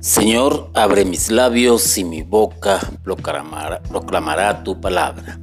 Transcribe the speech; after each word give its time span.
Señor, 0.00 0.70
abre 0.74 1.04
mis 1.04 1.28
labios 1.28 1.98
y 1.98 2.04
mi 2.04 2.22
boca 2.22 2.78
proclamará, 3.02 4.62
tu 4.62 4.80
palabra. 4.80 5.40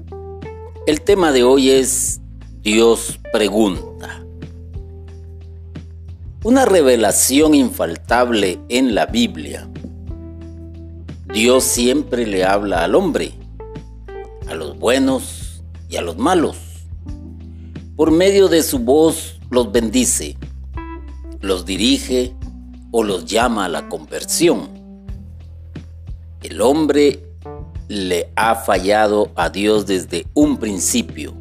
El 0.88 1.02
tema 1.02 1.34
de 1.34 1.44
hoy 1.44 1.72
es 1.72 2.22
Dios 2.62 3.20
pregunta. 3.34 4.24
Una 6.46 6.64
revelación 6.64 7.54
infaltable 7.54 8.58
en 8.70 8.96
la 8.96 9.08
Biblia. 9.08 9.70
Dios 11.34 11.66
siempre 11.66 12.26
le 12.26 12.46
habla 12.46 12.86
al 12.86 12.96
hombre, 12.96 13.34
a 14.48 14.56
los 14.56 14.80
buenos 14.80 15.64
y 15.90 15.98
a 15.98 16.02
los 16.02 16.18
malos. 16.18 16.56
Por 17.98 18.10
medio 18.10 18.48
de 18.48 18.64
su 18.64 18.80
voz 18.80 19.38
los 19.50 19.70
bendice, 19.74 20.38
los 21.42 21.66
dirige 21.66 22.34
o 22.98 23.04
los 23.04 23.26
llama 23.26 23.66
a 23.66 23.70
la 23.70 23.90
conversión. 23.90 24.70
El 26.42 26.62
hombre 26.62 27.28
le 27.90 28.32
ha 28.38 28.56
fallado 28.56 29.32
a 29.36 29.50
Dios 29.50 29.86
desde 29.86 30.26
un 30.34 30.56
principio, 30.56 31.34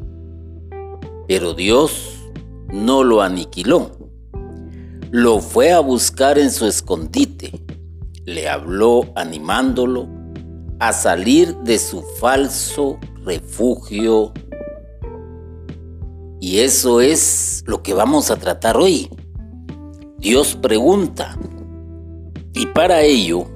pero 1.29 1.53
Dios 1.53 2.17
no 2.73 3.05
lo 3.05 3.21
aniquiló. 3.21 3.89
Lo 5.11 5.39
fue 5.39 5.71
a 5.71 5.79
buscar 5.79 6.37
en 6.37 6.51
su 6.51 6.65
escondite, 6.65 7.53
le 8.25 8.49
habló 8.49 9.13
animándolo 9.15 10.09
a 10.81 10.91
salir 10.91 11.55
de 11.59 11.79
su 11.79 12.03
falso 12.19 12.99
refugio. 13.23 14.33
Y 16.41 16.59
eso 16.59 16.99
es 16.99 17.63
lo 17.65 17.81
que 17.81 17.93
vamos 17.93 18.29
a 18.29 18.35
tratar 18.35 18.75
hoy. 18.75 19.09
Dios 20.17 20.55
pregunta. 20.55 21.37
Y 22.53 22.67
para 22.67 23.01
ello, 23.01 23.47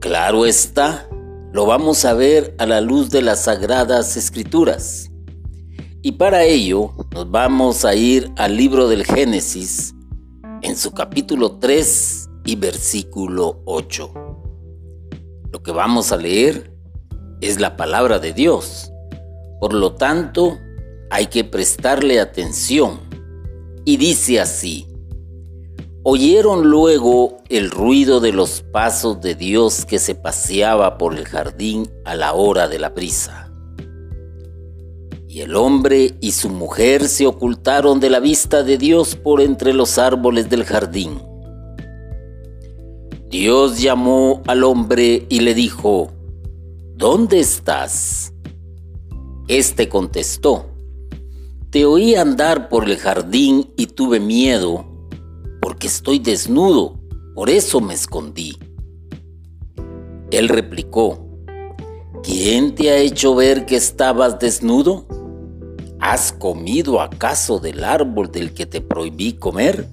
claro 0.00 0.46
está, 0.46 1.08
lo 1.52 1.66
vamos 1.66 2.04
a 2.04 2.14
ver 2.14 2.54
a 2.58 2.66
la 2.66 2.80
luz 2.80 3.10
de 3.10 3.22
las 3.22 3.44
sagradas 3.44 4.16
escrituras. 4.16 5.10
Y 6.00 6.12
para 6.12 6.44
ello 6.44 6.92
nos 7.12 7.30
vamos 7.30 7.84
a 7.84 7.94
ir 7.94 8.32
al 8.36 8.56
libro 8.56 8.88
del 8.88 9.04
Génesis 9.04 9.94
en 10.62 10.76
su 10.76 10.92
capítulo 10.92 11.58
3 11.58 12.30
y 12.46 12.56
versículo 12.56 13.60
8. 13.64 14.12
Lo 15.52 15.62
que 15.62 15.72
vamos 15.72 16.12
a 16.12 16.16
leer 16.16 16.72
es 17.40 17.60
la 17.60 17.76
palabra 17.76 18.20
de 18.20 18.32
Dios. 18.32 18.92
Por 19.60 19.74
lo 19.74 19.94
tanto, 19.94 20.56
hay 21.10 21.26
que 21.26 21.42
prestarle 21.42 22.20
atención. 22.20 23.00
Y 23.84 23.96
dice 23.96 24.40
así, 24.40 24.86
Oyeron 26.04 26.70
luego 26.70 27.38
el 27.48 27.70
ruido 27.70 28.20
de 28.20 28.32
los 28.32 28.62
pasos 28.62 29.20
de 29.20 29.34
Dios 29.34 29.84
que 29.84 29.98
se 29.98 30.14
paseaba 30.14 30.96
por 30.96 31.16
el 31.16 31.26
jardín 31.26 31.90
a 32.04 32.14
la 32.14 32.34
hora 32.34 32.68
de 32.68 32.78
la 32.78 32.90
brisa. 32.90 33.52
Y 35.26 35.40
el 35.40 35.56
hombre 35.56 36.14
y 36.20 36.32
su 36.32 36.50
mujer 36.50 37.08
se 37.08 37.26
ocultaron 37.26 37.98
de 37.98 38.10
la 38.10 38.20
vista 38.20 38.62
de 38.62 38.78
Dios 38.78 39.16
por 39.16 39.40
entre 39.40 39.74
los 39.74 39.98
árboles 39.98 40.48
del 40.48 40.64
jardín. 40.64 41.20
Dios 43.28 43.80
llamó 43.80 44.42
al 44.46 44.62
hombre 44.62 45.26
y 45.28 45.40
le 45.40 45.52
dijo, 45.52 46.12
¿Dónde 46.94 47.40
estás? 47.40 48.32
Este 49.48 49.88
contestó, 49.88 50.70
Te 51.70 51.84
oí 51.84 52.14
andar 52.14 52.68
por 52.68 52.88
el 52.88 52.96
jardín 52.96 53.72
y 53.76 53.88
tuve 53.88 54.20
miedo 54.20 54.87
porque 55.68 55.86
estoy 55.86 56.18
desnudo, 56.18 56.98
por 57.34 57.50
eso 57.50 57.82
me 57.82 57.92
escondí. 57.92 58.56
Él 60.30 60.48
replicó, 60.48 61.28
¿quién 62.22 62.74
te 62.74 62.88
ha 62.88 62.96
hecho 62.96 63.34
ver 63.34 63.66
que 63.66 63.76
estabas 63.76 64.38
desnudo? 64.38 65.04
¿Has 66.00 66.32
comido 66.32 67.02
acaso 67.02 67.58
del 67.58 67.84
árbol 67.84 68.32
del 68.32 68.54
que 68.54 68.64
te 68.64 68.80
prohibí 68.80 69.34
comer? 69.34 69.86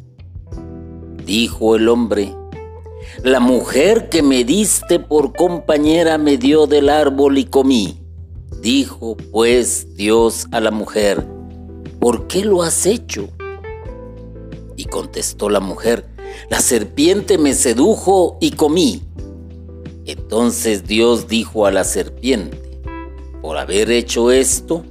Dijo 1.25 1.75
el 1.75 1.89
hombre, 1.89 2.33
la 3.21 3.41
mujer 3.41 4.07
que 4.07 4.23
me 4.23 4.45
diste 4.45 4.97
por 5.01 5.33
compañera 5.33 6.17
me 6.17 6.37
dio 6.37 6.67
del 6.67 6.87
árbol 6.87 7.37
y 7.37 7.43
comí. 7.43 7.99
Dijo 8.61 9.17
pues 9.29 9.93
Dios 9.97 10.47
a 10.53 10.61
la 10.61 10.71
mujer, 10.71 11.27
¿por 11.99 12.27
qué 12.27 12.45
lo 12.45 12.63
has 12.63 12.85
hecho? 12.85 13.27
Y 14.77 14.85
contestó 14.85 15.49
la 15.49 15.59
mujer, 15.59 16.05
la 16.49 16.59
serpiente 16.59 17.37
me 17.37 17.53
sedujo 17.53 18.37
y 18.41 18.51
comí. 18.51 19.03
Entonces 20.05 20.85
Dios 20.85 21.27
dijo 21.27 21.65
a 21.65 21.71
la 21.71 21.83
serpiente, 21.83 22.59
por 23.41 23.57
haber 23.57 23.91
hecho 23.91 24.31
esto, 24.31 24.83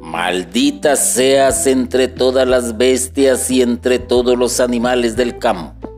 maldita 0.00 0.96
seas 0.96 1.66
entre 1.66 2.08
todas 2.08 2.46
las 2.46 2.76
bestias 2.76 3.50
y 3.50 3.62
entre 3.62 3.98
todos 3.98 4.36
los 4.36 4.60
animales 4.60 5.16
del 5.16 5.38
campo. 5.38 5.88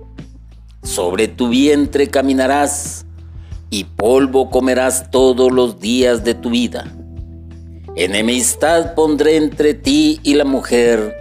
Sobre 0.83 1.29
tu 1.29 1.49
vientre 1.49 2.09
caminarás 2.09 3.05
y 3.71 3.85
polvo 3.85 4.51
comerás 4.51 5.11
todos 5.11 5.53
los 5.53 5.79
días 5.81 6.25
de 6.25 6.35
tu 6.35 6.51
vida. 6.51 6.95
Enemistad 7.97 8.95
pondré 8.95 9.37
entre 9.37 9.75
ti 9.75 10.21
y 10.23 10.35
la 10.35 10.45
mujer 10.45 11.15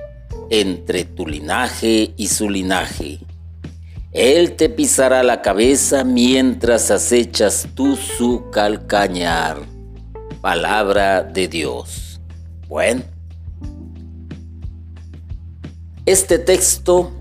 entre 0.49 1.05
tu 1.05 1.27
linaje 1.27 2.13
y 2.17 2.27
su 2.27 2.49
linaje. 2.49 3.19
Él 4.11 4.55
te 4.55 4.69
pisará 4.69 5.21
la 5.23 5.41
cabeza 5.41 6.03
mientras 6.03 6.89
acechas 6.91 7.67
tú 7.75 7.95
su 7.95 8.49
calcañar. 8.51 9.57
Palabra 10.41 11.23
de 11.23 11.47
Dios. 11.47 12.19
Bueno, 12.67 13.03
este 16.05 16.39
texto 16.39 17.11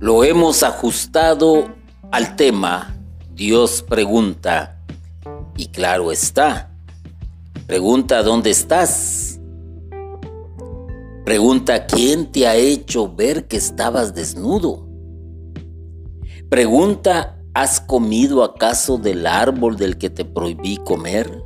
lo 0.00 0.22
hemos 0.24 0.62
ajustado 0.62 1.74
al 2.10 2.36
tema 2.36 2.94
Dios 3.34 3.82
pregunta. 3.82 4.78
Y 5.56 5.68
claro 5.68 6.12
está, 6.12 6.70
pregunta 7.66 8.22
dónde 8.22 8.50
estás 8.50 9.31
Pregunta, 11.24 11.86
¿quién 11.86 12.32
te 12.32 12.48
ha 12.48 12.56
hecho 12.56 13.14
ver 13.14 13.46
que 13.46 13.56
estabas 13.56 14.12
desnudo? 14.12 14.88
Pregunta, 16.48 17.40
¿has 17.54 17.80
comido 17.80 18.42
acaso 18.42 18.98
del 18.98 19.26
árbol 19.26 19.76
del 19.76 19.98
que 19.98 20.10
te 20.10 20.24
prohibí 20.24 20.78
comer? 20.78 21.42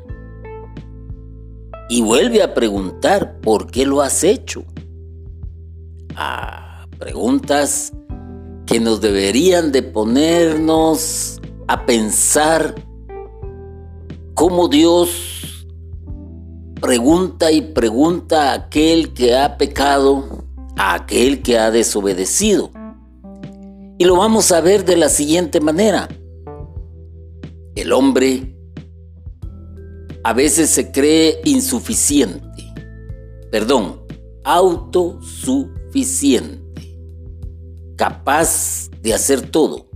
Y 1.90 2.00
vuelve 2.00 2.42
a 2.42 2.54
preguntar, 2.54 3.38
¿por 3.40 3.70
qué 3.70 3.84
lo 3.84 4.00
has 4.00 4.24
hecho? 4.24 4.64
Ah, 6.14 6.86
preguntas 6.98 7.92
que 8.64 8.80
nos 8.80 9.02
deberían 9.02 9.72
de 9.72 9.82
ponernos 9.82 11.38
a 11.68 11.84
pensar 11.84 12.74
cómo 14.34 14.68
Dios 14.68 15.35
pregunta 16.86 17.50
y 17.50 17.62
pregunta 17.62 18.52
a 18.52 18.54
aquel 18.54 19.12
que 19.12 19.34
ha 19.34 19.58
pecado, 19.58 20.44
a 20.76 20.94
aquel 20.94 21.42
que 21.42 21.58
ha 21.58 21.72
desobedecido. 21.72 22.70
Y 23.98 24.04
lo 24.04 24.14
vamos 24.14 24.52
a 24.52 24.60
ver 24.60 24.84
de 24.84 24.96
la 24.96 25.08
siguiente 25.08 25.60
manera. 25.60 26.08
El 27.74 27.92
hombre 27.92 28.56
a 30.22 30.32
veces 30.32 30.70
se 30.70 30.92
cree 30.92 31.40
insuficiente, 31.44 32.72
perdón, 33.50 34.02
autosuficiente, 34.44 37.00
capaz 37.96 38.90
de 39.02 39.12
hacer 39.12 39.50
todo, 39.50 39.90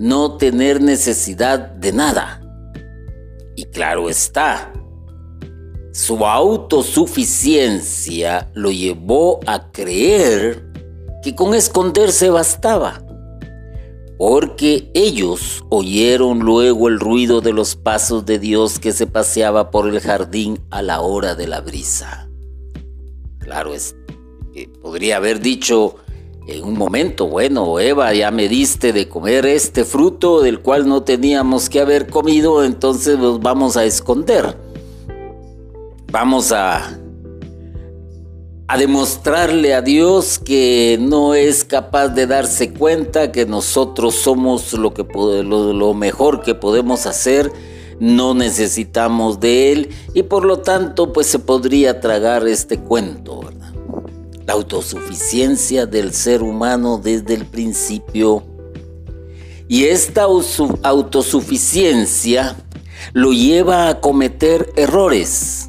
no 0.00 0.36
tener 0.36 0.82
necesidad 0.82 1.60
de 1.60 1.92
nada. 1.92 2.40
Y 3.54 3.66
claro 3.66 4.10
está, 4.10 4.72
su 5.92 6.24
autosuficiencia 6.24 8.48
lo 8.54 8.70
llevó 8.70 9.40
a 9.46 9.70
creer 9.72 10.64
que 11.22 11.34
con 11.34 11.54
esconderse 11.54 12.30
bastaba, 12.30 13.04
porque 14.18 14.90
ellos 14.94 15.64
oyeron 15.70 16.38
luego 16.40 16.88
el 16.88 16.98
ruido 17.00 17.40
de 17.40 17.52
los 17.52 17.74
pasos 17.74 18.26
de 18.26 18.38
Dios 18.38 18.78
que 18.78 18.92
se 18.92 19.06
paseaba 19.06 19.70
por 19.70 19.88
el 19.88 20.00
jardín 20.00 20.60
a 20.70 20.82
la 20.82 21.00
hora 21.00 21.34
de 21.34 21.46
la 21.46 21.60
brisa. 21.60 22.28
Claro, 23.38 23.72
es, 23.74 23.96
eh, 24.54 24.68
podría 24.82 25.16
haber 25.16 25.40
dicho 25.40 25.96
en 26.46 26.64
un 26.64 26.76
momento, 26.78 27.26
bueno, 27.26 27.80
Eva, 27.80 28.12
ya 28.14 28.30
me 28.30 28.48
diste 28.48 28.92
de 28.92 29.08
comer 29.08 29.46
este 29.46 29.84
fruto 29.84 30.42
del 30.42 30.60
cual 30.60 30.86
no 30.88 31.02
teníamos 31.02 31.68
que 31.68 31.80
haber 31.80 32.08
comido, 32.08 32.64
entonces 32.64 33.18
nos 33.18 33.40
vamos 33.40 33.76
a 33.76 33.84
esconder 33.84 34.67
vamos 36.10 36.52
a, 36.52 36.98
a 38.66 38.78
demostrarle 38.78 39.74
a 39.74 39.82
Dios 39.82 40.38
que 40.38 40.98
no 41.00 41.34
es 41.34 41.64
capaz 41.64 42.08
de 42.08 42.26
darse 42.26 42.72
cuenta 42.72 43.30
que 43.30 43.44
nosotros 43.46 44.14
somos 44.14 44.72
lo, 44.72 44.94
que, 44.94 45.04
lo, 45.04 45.94
mejor 45.94 46.42
que 46.42 46.54
podemos 46.54 47.04
hacer, 47.06 47.52
no 48.00 48.34
necesitamos 48.34 49.40
de 49.40 49.72
Él 49.72 49.90
y 50.14 50.22
por 50.22 50.44
lo 50.44 50.60
tanto 50.60 51.12
pues 51.12 51.26
se 51.26 51.38
podría 51.38 52.00
tragar 52.00 52.48
este 52.48 52.78
cuento. 52.78 53.40
La 54.46 54.54
autosuficiencia 54.54 55.84
del 55.84 56.14
ser 56.14 56.42
humano 56.42 56.98
desde 57.02 57.34
el 57.34 57.44
principio 57.44 58.44
y 59.68 59.84
esta 59.84 60.22
autosuficiencia 60.22 62.56
lo 63.12 63.32
lleva 63.32 63.90
a 63.90 64.00
cometer 64.00 64.72
errores 64.74 65.67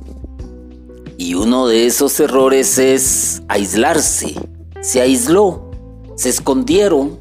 y 1.19 1.35
uno 1.35 1.67
de 1.67 1.85
esos 1.85 2.17
errores 2.21 2.77
es 2.77 3.43
aislarse. 3.49 4.35
Se 4.79 5.01
aisló, 5.01 5.69
se 6.15 6.29
escondieron. 6.29 7.19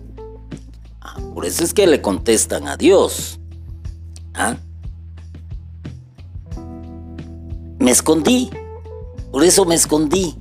Ah, 1.00 1.16
por 1.34 1.44
eso 1.44 1.64
es 1.64 1.74
que 1.74 1.84
le 1.84 2.00
contestan 2.00 2.68
a 2.68 2.76
Dios. 2.76 3.40
¿Ah? 4.34 4.56
Me 7.80 7.90
escondí. 7.90 8.50
Por 9.32 9.42
eso 9.42 9.64
me 9.64 9.74
escondí. 9.74 10.36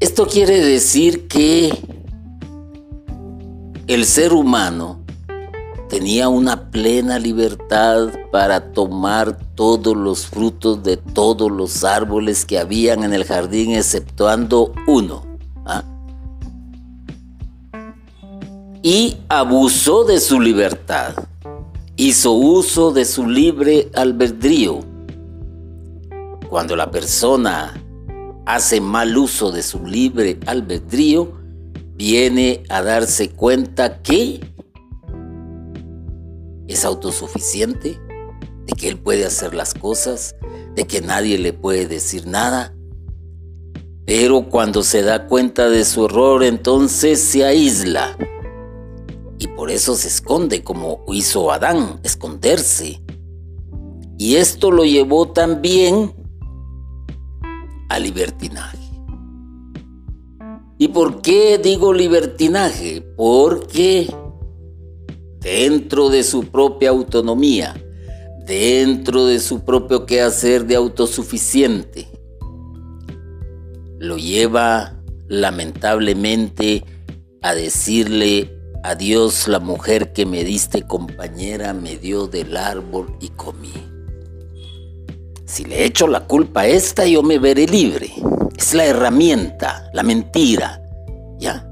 Esto 0.00 0.26
quiere 0.26 0.60
decir 0.60 1.28
que 1.28 1.72
el 3.86 4.04
ser 4.04 4.34
humano 4.34 5.00
tenía 5.88 6.28
una 6.28 6.70
plena 6.70 7.18
libertad 7.18 8.10
para 8.30 8.70
tomar 8.72 9.47
todos 9.58 9.96
los 9.96 10.28
frutos 10.28 10.84
de 10.84 10.96
todos 10.96 11.50
los 11.50 11.82
árboles 11.82 12.44
que 12.44 12.60
habían 12.60 13.02
en 13.02 13.12
el 13.12 13.24
jardín, 13.24 13.72
exceptuando 13.72 14.72
uno. 14.86 15.26
¿ah? 15.66 15.82
Y 18.84 19.16
abusó 19.28 20.04
de 20.04 20.20
su 20.20 20.40
libertad, 20.40 21.12
hizo 21.96 22.34
uso 22.34 22.92
de 22.92 23.04
su 23.04 23.26
libre 23.26 23.90
albedrío. 23.96 24.78
Cuando 26.48 26.76
la 26.76 26.92
persona 26.92 27.82
hace 28.46 28.80
mal 28.80 29.18
uso 29.18 29.50
de 29.50 29.64
su 29.64 29.84
libre 29.84 30.38
albedrío, 30.46 31.32
viene 31.96 32.62
a 32.68 32.80
darse 32.80 33.30
cuenta 33.30 34.02
que 34.02 34.38
es 36.68 36.84
autosuficiente, 36.84 37.98
de 38.68 38.74
que 38.74 38.88
él 38.88 38.98
puede 38.98 39.24
hacer 39.24 39.54
las 39.54 39.72
cosas, 39.72 40.36
de 40.74 40.86
que 40.86 41.00
nadie 41.00 41.38
le 41.38 41.54
puede 41.54 41.86
decir 41.86 42.26
nada. 42.26 42.74
Pero 44.04 44.48
cuando 44.50 44.82
se 44.82 45.02
da 45.02 45.26
cuenta 45.26 45.70
de 45.70 45.84
su 45.86 46.04
error, 46.04 46.44
entonces 46.44 47.18
se 47.18 47.44
aísla. 47.44 48.16
Y 49.38 49.46
por 49.48 49.70
eso 49.70 49.94
se 49.94 50.08
esconde 50.08 50.62
como 50.62 51.02
hizo 51.08 51.50
Adán, 51.50 51.98
esconderse. 52.02 53.02
Y 54.18 54.36
esto 54.36 54.70
lo 54.70 54.84
llevó 54.84 55.28
también 55.28 56.14
al 57.88 58.02
libertinaje. 58.02 58.78
¿Y 60.76 60.88
por 60.88 61.22
qué 61.22 61.58
digo 61.58 61.94
libertinaje? 61.94 63.00
Porque 63.16 64.12
dentro 65.40 66.10
de 66.10 66.22
su 66.22 66.44
propia 66.44 66.90
autonomía, 66.90 67.74
dentro 68.48 69.26
de 69.26 69.38
su 69.38 69.64
propio 69.64 70.06
quehacer 70.06 70.66
de 70.66 70.74
autosuficiente. 70.74 72.08
Lo 73.98 74.16
lleva 74.16 74.96
lamentablemente 75.28 76.84
a 77.42 77.54
decirle 77.54 78.58
a 78.82 78.94
Dios, 78.94 79.48
la 79.48 79.60
mujer 79.60 80.12
que 80.12 80.24
me 80.24 80.44
diste 80.44 80.82
compañera 80.82 81.74
me 81.74 81.96
dio 81.96 82.26
del 82.26 82.56
árbol 82.56 83.14
y 83.20 83.28
comí. 83.28 83.74
Si 85.44 85.64
le 85.64 85.84
echo 85.84 86.08
la 86.08 86.26
culpa 86.26 86.62
a 86.62 86.66
esta, 86.68 87.06
yo 87.06 87.22
me 87.22 87.38
veré 87.38 87.66
libre. 87.66 88.10
Es 88.56 88.72
la 88.72 88.86
herramienta, 88.86 89.90
la 89.92 90.02
mentira, 90.02 90.82
¿ya? 91.38 91.70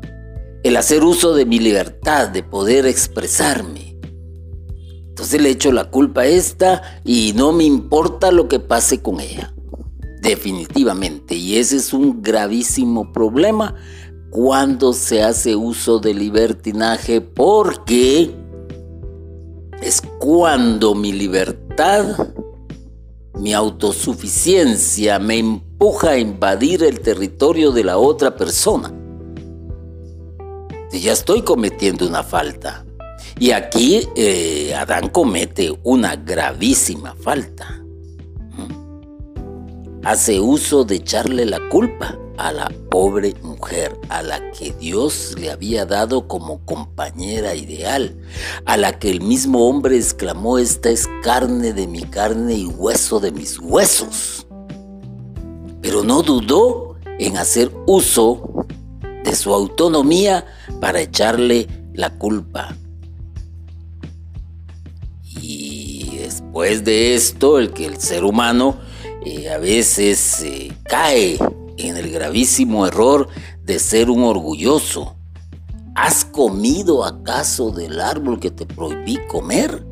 el 0.63 0.77
hacer 0.77 1.05
uso 1.05 1.33
de 1.33 1.47
mi 1.47 1.61
libertad, 1.61 2.29
de 2.29 2.43
poder 2.43 2.87
expresarme. 2.87 3.86
Entonces 5.17 5.41
le 5.41 5.49
echo 5.49 5.73
la 5.73 5.91
culpa 5.91 6.23
a 6.23 6.27
esta 6.27 7.01
y 7.03 7.33
no 7.35 7.53
me 7.53 7.65
importa 7.65 8.31
lo 8.31 8.49
que 8.49 8.61
pase 8.61 9.01
con 9.01 9.21
ella. 9.21 9.55
Definitivamente. 10.21 11.35
Y 11.35 11.57
ese 11.57 11.77
es 11.77 11.93
un 11.95 12.23
gravísimo 12.23 13.13
problema 13.13 13.75
cuando 14.31 14.93
se 14.93 15.23
hace 15.23 15.57
uso 15.57 15.99
de 16.01 16.13
libertinaje 16.13 17.23
porque 17.23 18.35
es 19.81 20.03
cuando 20.19 20.95
mi 20.95 21.13
libertad, 21.13 22.05
mi 23.35 23.55
autosuficiencia 23.55 25.19
me 25.19 25.39
empuja 25.39 26.11
a 26.11 26.19
invadir 26.19 26.83
el 26.83 27.01
territorio 27.01 27.71
de 27.71 27.85
la 27.85 27.97
otra 27.97 28.37
persona 28.37 28.93
ya 31.01 31.13
estoy 31.13 31.43
cometiendo 31.43 32.07
una 32.07 32.23
falta. 32.23 32.86
Y 33.39 33.51
aquí 33.51 34.09
eh, 34.17 34.75
Adán 34.75 35.09
comete 35.09 35.79
una 35.83 36.17
gravísima 36.17 37.15
falta. 37.17 37.83
Hace 40.05 40.41
uso 40.41 40.85
de 40.85 40.97
echarle 40.97 41.45
la 41.45 41.59
culpa 41.69 42.17
a 42.39 42.53
la 42.53 42.71
pobre 42.91 43.35
mujer, 43.43 43.99
a 44.09 44.23
la 44.23 44.53
que 44.53 44.73
Dios 44.73 45.35
le 45.39 45.51
había 45.51 45.85
dado 45.85 46.29
como 46.29 46.65
compañera 46.65 47.55
ideal, 47.55 48.17
a 48.65 48.77
la 48.77 48.99
que 48.99 49.11
el 49.11 49.21
mismo 49.21 49.69
hombre 49.69 49.97
exclamó, 49.97 50.59
esta 50.59 50.91
es 50.91 51.09
carne 51.23 51.73
de 51.73 51.87
mi 51.87 52.03
carne 52.03 52.55
y 52.55 52.67
hueso 52.67 53.21
de 53.21 53.33
mis 53.33 53.59
huesos. 53.59 54.47
Pero 55.83 56.05
no 56.05 56.23
dudó 56.23 56.97
en 57.19 57.37
hacer 57.37 57.71
uso 57.87 58.67
de 59.25 59.35
su 59.35 59.53
autonomía 59.53 60.47
para 60.81 61.01
echarle 61.01 61.67
la 61.95 62.11
culpa. 62.11 62.77
Después 66.57 66.85
de 66.85 67.15
esto, 67.15 67.59
el 67.59 67.75
que 67.75 67.85
el 67.85 68.01
ser 68.01 68.25
humano 68.25 68.79
eh, 69.27 69.51
a 69.51 69.59
veces 69.59 70.41
eh, 70.43 70.73
cae 70.85 71.39
en 71.77 71.99
el 71.99 72.11
gravísimo 72.11 72.87
error 72.87 73.29
de 73.63 73.79
ser 73.79 74.09
un 74.09 74.23
orgulloso. 74.23 75.17
¿Has 75.95 76.25
comido 76.25 77.05
acaso 77.05 77.73
del 77.73 78.01
árbol 78.01 78.41
que 78.41 78.51
te 78.51 78.65
prohibí 78.65 79.19
comer? 79.29 79.85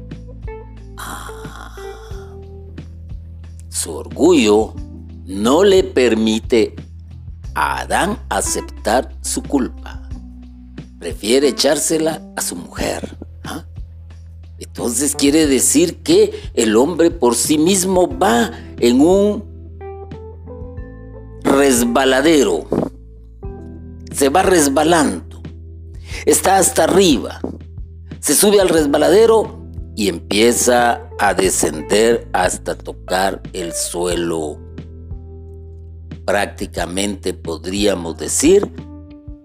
Ah, 0.96 1.76
su 3.68 3.92
orgullo 3.92 4.72
no 5.26 5.64
le 5.64 5.84
permite 5.84 6.74
a 7.54 7.80
Adán 7.80 8.18
aceptar 8.30 9.14
su 9.20 9.42
culpa 9.42 10.00
prefiere 11.04 11.48
echársela 11.48 12.22
a 12.34 12.40
su 12.40 12.56
mujer. 12.56 13.18
Entonces 14.58 15.14
quiere 15.16 15.46
decir 15.46 16.02
que 16.02 16.32
el 16.54 16.76
hombre 16.76 17.10
por 17.10 17.34
sí 17.34 17.58
mismo 17.58 18.08
va 18.18 18.52
en 18.78 19.00
un 19.00 19.44
resbaladero. 21.42 22.66
Se 24.12 24.28
va 24.28 24.42
resbalando. 24.42 25.42
Está 26.24 26.58
hasta 26.58 26.84
arriba. 26.84 27.40
Se 28.20 28.34
sube 28.34 28.60
al 28.60 28.68
resbaladero 28.68 29.64
y 29.96 30.08
empieza 30.08 31.08
a 31.18 31.34
descender 31.34 32.28
hasta 32.32 32.76
tocar 32.76 33.42
el 33.52 33.72
suelo. 33.72 34.58
Prácticamente 36.24 37.34
podríamos 37.34 38.16
decir 38.16 38.72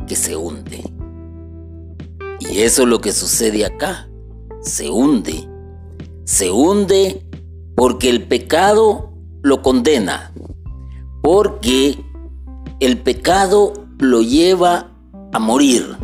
que 0.07 0.15
se 0.15 0.35
hunde. 0.35 0.83
Y 2.39 2.59
eso 2.59 2.83
es 2.83 2.87
lo 2.87 3.01
que 3.01 3.11
sucede 3.11 3.65
acá. 3.65 4.08
Se 4.61 4.89
hunde. 4.89 5.47
Se 6.25 6.51
hunde 6.51 7.25
porque 7.75 8.09
el 8.09 8.27
pecado 8.27 9.13
lo 9.41 9.61
condena. 9.61 10.31
Porque 11.21 12.03
el 12.79 12.97
pecado 12.99 13.73
lo 13.99 14.21
lleva 14.21 14.91
a 15.33 15.39
morir. 15.39 15.97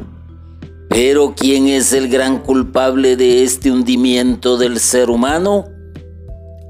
Pero 0.90 1.34
¿quién 1.36 1.68
es 1.68 1.94
el 1.94 2.10
gran 2.10 2.40
culpable 2.40 3.18
de 3.18 3.44
este 3.44 3.72
hundimiento 3.72 4.58
del 4.58 4.80
ser 4.80 5.10
humano? 5.10 5.66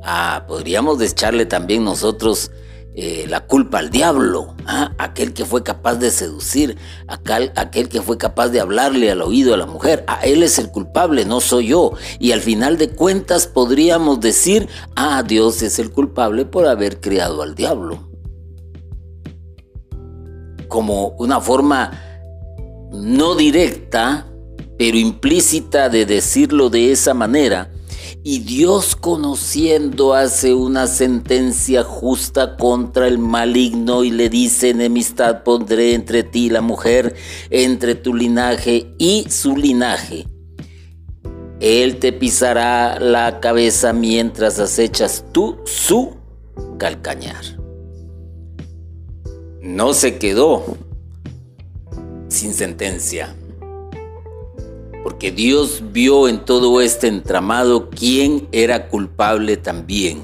Ah, 0.03 0.45
podríamos 0.47 1.01
echarle 1.01 1.45
también 1.45 1.83
nosotros 1.83 2.51
eh, 2.97 3.25
la 3.27 3.45
culpa 3.45 3.79
al 3.79 3.89
diablo, 3.89 4.55
¿ah? 4.65 4.93
aquel 4.97 5.33
que 5.33 5.43
fue 5.43 5.63
capaz 5.63 5.95
de 5.95 6.11
seducir, 6.11 6.77
aquel, 7.07 7.51
aquel 7.57 7.89
que 7.89 8.01
fue 8.01 8.17
capaz 8.17 8.47
de 8.47 8.61
hablarle 8.61 9.11
al 9.11 9.21
oído 9.21 9.53
a 9.53 9.57
la 9.57 9.65
mujer. 9.65 10.05
A 10.07 10.21
él 10.25 10.43
es 10.43 10.59
el 10.59 10.71
culpable, 10.71 11.25
no 11.25 11.41
soy 11.41 11.67
yo. 11.67 11.91
Y 12.19 12.31
al 12.31 12.39
final 12.39 12.77
de 12.77 12.91
cuentas 12.91 13.47
podríamos 13.47 14.21
decir, 14.21 14.69
ah, 14.95 15.23
Dios 15.23 15.61
es 15.61 15.77
el 15.77 15.91
culpable 15.91 16.45
por 16.45 16.67
haber 16.67 17.01
creado 17.01 17.41
al 17.41 17.53
diablo. 17.53 18.09
Como 20.69 21.09
una 21.19 21.41
forma 21.41 21.99
no 22.93 23.35
directa, 23.35 24.25
pero 24.77 24.97
implícita 24.97 25.89
de 25.89 26.05
decirlo 26.05 26.69
de 26.69 26.93
esa 26.93 27.13
manera, 27.13 27.71
y 28.27 28.39
Dios 28.39 28.95
conociendo 28.95 30.15
hace 30.15 30.55
una 30.55 30.87
sentencia 30.87 31.83
justa 31.83 32.57
contra 32.57 33.07
el 33.07 33.19
maligno 33.19 34.03
y 34.03 34.09
le 34.09 34.29
dice, 34.29 34.71
enemistad 34.71 35.43
pondré 35.43 35.93
entre 35.93 36.23
ti 36.23 36.49
la 36.49 36.61
mujer, 36.61 37.13
entre 37.51 37.93
tu 37.93 38.15
linaje 38.15 38.95
y 38.97 39.27
su 39.29 39.55
linaje. 39.55 40.25
Él 41.59 41.99
te 41.99 42.13
pisará 42.13 42.99
la 42.99 43.39
cabeza 43.39 43.93
mientras 43.93 44.57
acechas 44.57 45.25
tú 45.31 45.57
su 45.65 46.15
calcañar. 46.79 47.45
No 49.61 49.93
se 49.93 50.17
quedó 50.17 50.65
sin 52.27 52.55
sentencia 52.55 53.35
porque 55.05 55.31
Dios 55.31 55.83
vio 55.91 56.27
en 56.27 56.45
todo 56.45 56.81
este 56.81 57.07
entramado 57.07 57.91
quién 57.91 58.47
era 58.51 58.87
culpable 58.87 59.55
también. 59.55 60.19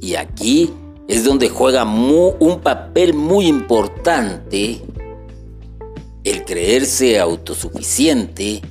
Y 0.00 0.14
aquí 0.14 0.72
es 1.08 1.24
donde 1.24 1.50
juega 1.50 1.84
un 1.84 2.60
papel 2.62 3.12
muy 3.12 3.46
importante 3.46 4.80
el 6.24 6.46
creerse 6.46 7.20
autosuficiente, 7.20 8.62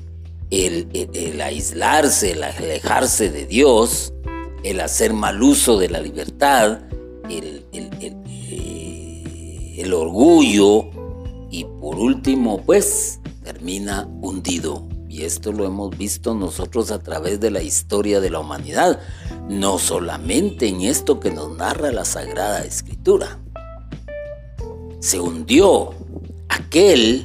el, 0.49 1.39
aislarse, 1.39 2.31
el 2.31 2.41
alejarse 2.41 3.29
de 3.29 3.45
Dios, 3.45 4.11
el 4.63 4.79
hacer 4.79 5.13
mal 5.13 5.43
uso 5.43 5.77
de 5.77 5.89
la 5.89 6.01
libertad, 6.01 6.79
el, 7.29 7.63
el 9.77 9.93
orgullo 9.93 10.89
y 11.51 11.63
por 11.79 11.95
último 11.99 12.59
pues 12.65 13.19
termina 13.43 14.09
hundido 14.23 14.94
y 15.15 15.23
esto 15.23 15.53
lo 15.53 15.65
hemos 15.65 15.97
visto 15.97 16.35
nosotros 16.35 16.91
a 16.91 16.99
través 16.99 17.39
de 17.39 17.49
la 17.49 17.63
historia 17.63 18.19
de 18.19 18.29
la 18.29 18.39
humanidad, 18.39 18.99
no 19.47 19.79
solamente 19.79 20.67
en 20.67 20.81
esto 20.81 21.21
que 21.21 21.31
nos 21.31 21.55
narra 21.55 21.93
la 21.93 22.03
Sagrada 22.03 22.65
Escritura. 22.65 23.39
Se 24.99 25.21
hundió 25.21 25.93
aquel, 26.49 27.23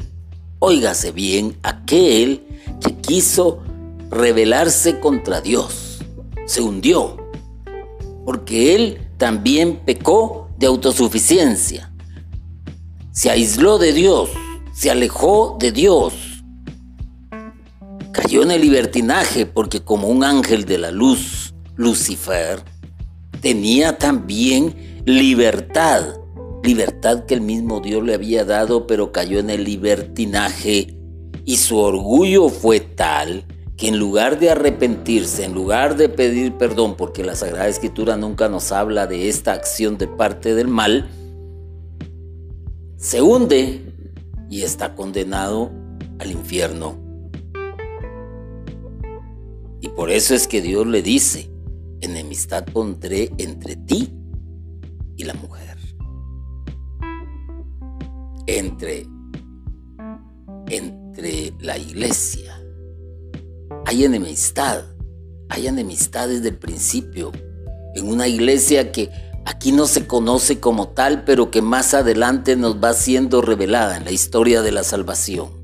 óigase 0.61 1.11
bien, 1.11 1.59
aquel 1.65 2.47
que 2.81 2.95
quiso 2.95 3.59
rebelarse 4.09 5.01
contra 5.01 5.41
Dios. 5.41 5.99
Se 6.47 6.61
hundió, 6.61 7.17
porque 8.25 8.77
él 8.77 9.09
también 9.17 9.81
pecó 9.85 10.49
de 10.59 10.69
autosuficiencia. 10.69 11.93
Se 13.11 13.31
aisló 13.31 13.79
de 13.79 13.93
Dios, 13.93 14.31
se 14.73 14.93
alejó 14.93 15.57
de 15.59 15.73
Dios 15.73 16.30
cayó 18.31 18.45
en 18.45 18.53
el 18.53 18.61
libertinaje 18.61 19.45
porque 19.45 19.81
como 19.83 20.07
un 20.07 20.23
ángel 20.23 20.65
de 20.65 20.79
la 20.79 20.93
luz, 20.93 21.53
Lucifer, 21.75 22.63
tenía 23.41 23.99
también 23.99 25.03
libertad, 25.05 26.15
libertad 26.63 27.25
que 27.25 27.35
el 27.35 27.41
mismo 27.41 27.81
Dios 27.81 28.05
le 28.05 28.15
había 28.15 28.45
dado, 28.45 28.87
pero 28.87 29.11
cayó 29.11 29.41
en 29.41 29.51
el 29.51 29.65
libertinaje 29.65 30.97
y 31.45 31.57
su 31.57 31.77
orgullo 31.79 32.51
fue 32.51 32.79
tal 32.79 33.45
que 33.77 33.89
en 33.89 33.99
lugar 33.99 34.39
de 34.39 34.51
arrepentirse, 34.51 35.43
en 35.43 35.53
lugar 35.53 35.97
de 35.97 36.09
pedir 36.09 36.53
perdón, 36.53 36.95
porque 36.97 37.25
la 37.25 37.35
Sagrada 37.35 37.67
Escritura 37.67 38.17
nunca 38.17 38.49
nos 38.49 38.71
habla 38.71 39.09
de 39.09 39.29
esta 39.29 39.55
acción 39.55 39.99
de 39.99 40.07
parte 40.07 40.55
del 40.55 40.69
mal, 40.69 41.11
se 42.97 43.23
hunde 43.23 43.93
y 44.49 44.63
está 44.63 44.95
condenado 44.95 45.73
al 46.21 46.31
infierno. 46.31 47.10
Por 50.01 50.11
eso 50.11 50.35
es 50.35 50.49
que 50.49 50.63
Dios 50.63 50.87
le 50.87 51.03
dice, 51.03 51.51
enemistad 52.01 52.65
pondré 52.65 53.31
entre 53.37 53.77
ti 53.77 54.11
y 55.15 55.25
la 55.25 55.35
mujer. 55.35 55.77
Entre, 58.47 59.07
entre 60.71 61.53
la 61.61 61.77
iglesia. 61.77 62.63
Hay 63.85 64.07
enemistad. 64.07 64.85
Hay 65.51 65.67
enemistad 65.67 66.29
desde 66.29 66.49
el 66.49 66.57
principio. 66.57 67.31
En 67.95 68.09
una 68.09 68.27
iglesia 68.27 68.93
que 68.93 69.11
aquí 69.45 69.71
no 69.71 69.87
se 69.87 70.07
conoce 70.07 70.61
como 70.61 70.89
tal, 70.89 71.25
pero 71.25 71.51
que 71.51 71.61
más 71.61 71.93
adelante 71.93 72.57
nos 72.57 72.83
va 72.83 72.95
siendo 72.95 73.43
revelada 73.43 73.99
en 73.99 74.07
la 74.07 74.13
historia 74.13 74.63
de 74.63 74.73
la 74.73 74.83
salvación. 74.83 75.61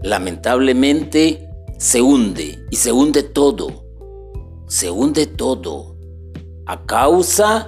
lamentablemente 0.00 1.47
se 1.78 2.02
hunde 2.02 2.66
y 2.70 2.76
se 2.76 2.92
hunde 2.92 3.22
todo. 3.22 3.86
Se 4.66 4.90
hunde 4.90 5.24
todo 5.26 5.96
a 6.66 6.84
causa 6.84 7.66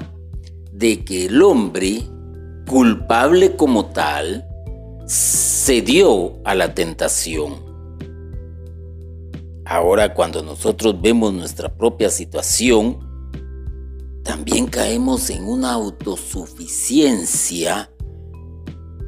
de 0.72 1.02
que 1.04 1.26
el 1.26 1.40
hombre, 1.42 2.02
culpable 2.68 3.54
como 3.56 3.86
tal, 3.86 4.44
cedió 5.06 6.40
a 6.44 6.56
la 6.56 6.74
tentación. 6.74 7.70
Ahora 9.64 10.12
cuando 10.12 10.42
nosotros 10.42 11.00
vemos 11.00 11.32
nuestra 11.32 11.72
propia 11.74 12.10
situación, 12.10 12.98
también 14.24 14.66
caemos 14.66 15.30
en 15.30 15.44
una 15.44 15.72
autosuficiencia 15.72 17.90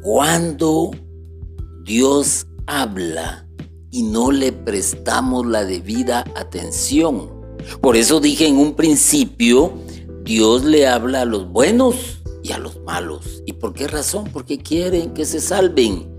cuando 0.03 0.93
Dios 1.85 2.47
habla 2.67 3.42
y 3.93 4.03
no 4.03 4.33
le 4.33 4.53
prestamos 4.53 5.47
la 5.47 5.65
debida 5.65 6.25
atención. 6.35 7.31
Por 7.81 7.97
eso 7.97 8.19
dije 8.19 8.49
en 8.49 8.57
un 8.57 8.75
principio, 8.75 9.75
Dios 10.25 10.65
le 10.65 10.89
habla 10.89 11.21
a 11.21 11.27
los 11.27 11.49
buenos 11.49 12.23
y 12.43 12.53
a 12.53 12.59
los 12.59 12.81
malos. 12.83 13.43
¿Y 13.47 13.53
por 13.53 13.75
qué 13.75 13.87
razón? 13.87 14.31
Porque 14.33 14.59
quieren 14.59 15.13
que 15.13 15.27
se 15.27 15.41
salven, 15.41 16.11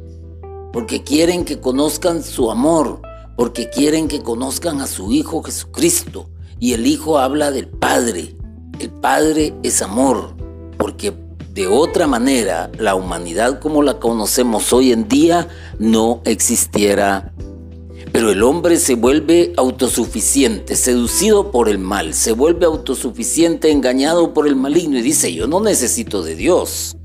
porque 0.72 1.04
quieren 1.04 1.44
que 1.44 1.60
conozcan 1.60 2.24
su 2.24 2.52
amor, 2.52 3.02
porque 3.36 3.70
quieren 3.72 4.08
que 4.08 4.22
conozcan 4.22 4.80
a 4.80 4.88
su 4.88 5.12
Hijo 5.12 5.42
Jesucristo. 5.42 6.30
Y 6.60 6.74
el 6.74 6.86
Hijo 6.86 7.18
habla 7.18 7.50
del 7.50 7.68
Padre. 7.68 8.38
El 8.80 8.92
Padre 8.92 9.56
es 9.64 9.82
amor, 9.82 10.36
porque 10.78 11.12
de 11.54 11.68
otra 11.68 12.08
manera, 12.08 12.72
la 12.80 12.96
humanidad 12.96 13.60
como 13.60 13.84
la 13.84 14.00
conocemos 14.00 14.74
hoy 14.74 14.92
en 14.92 15.08
día 15.08 15.48
no 15.80 16.22
existiera. 16.26 17.34
Pero 18.14 18.32
el 18.32 18.44
hombre 18.44 18.78
se 18.78 18.94
vuelve 18.94 19.54
autosuficiente, 19.58 20.76
seducido 20.76 21.52
por 21.52 21.68
el 21.68 21.80
mal, 21.80 22.14
se 22.14 22.32
vuelve 22.32 22.68
autosuficiente, 22.68 23.72
engañado 23.72 24.36
por 24.36 24.48
el 24.48 24.56
maligno 24.56 25.00
y 25.00 25.02
dice, 25.02 25.34
yo 25.34 25.48
no 25.48 25.60
necesito 25.60 26.22
de 26.22 26.36
Dios. 26.36 26.96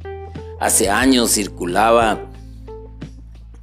Hace 0.60 0.90
años 0.90 1.32
circulaba 1.32 2.30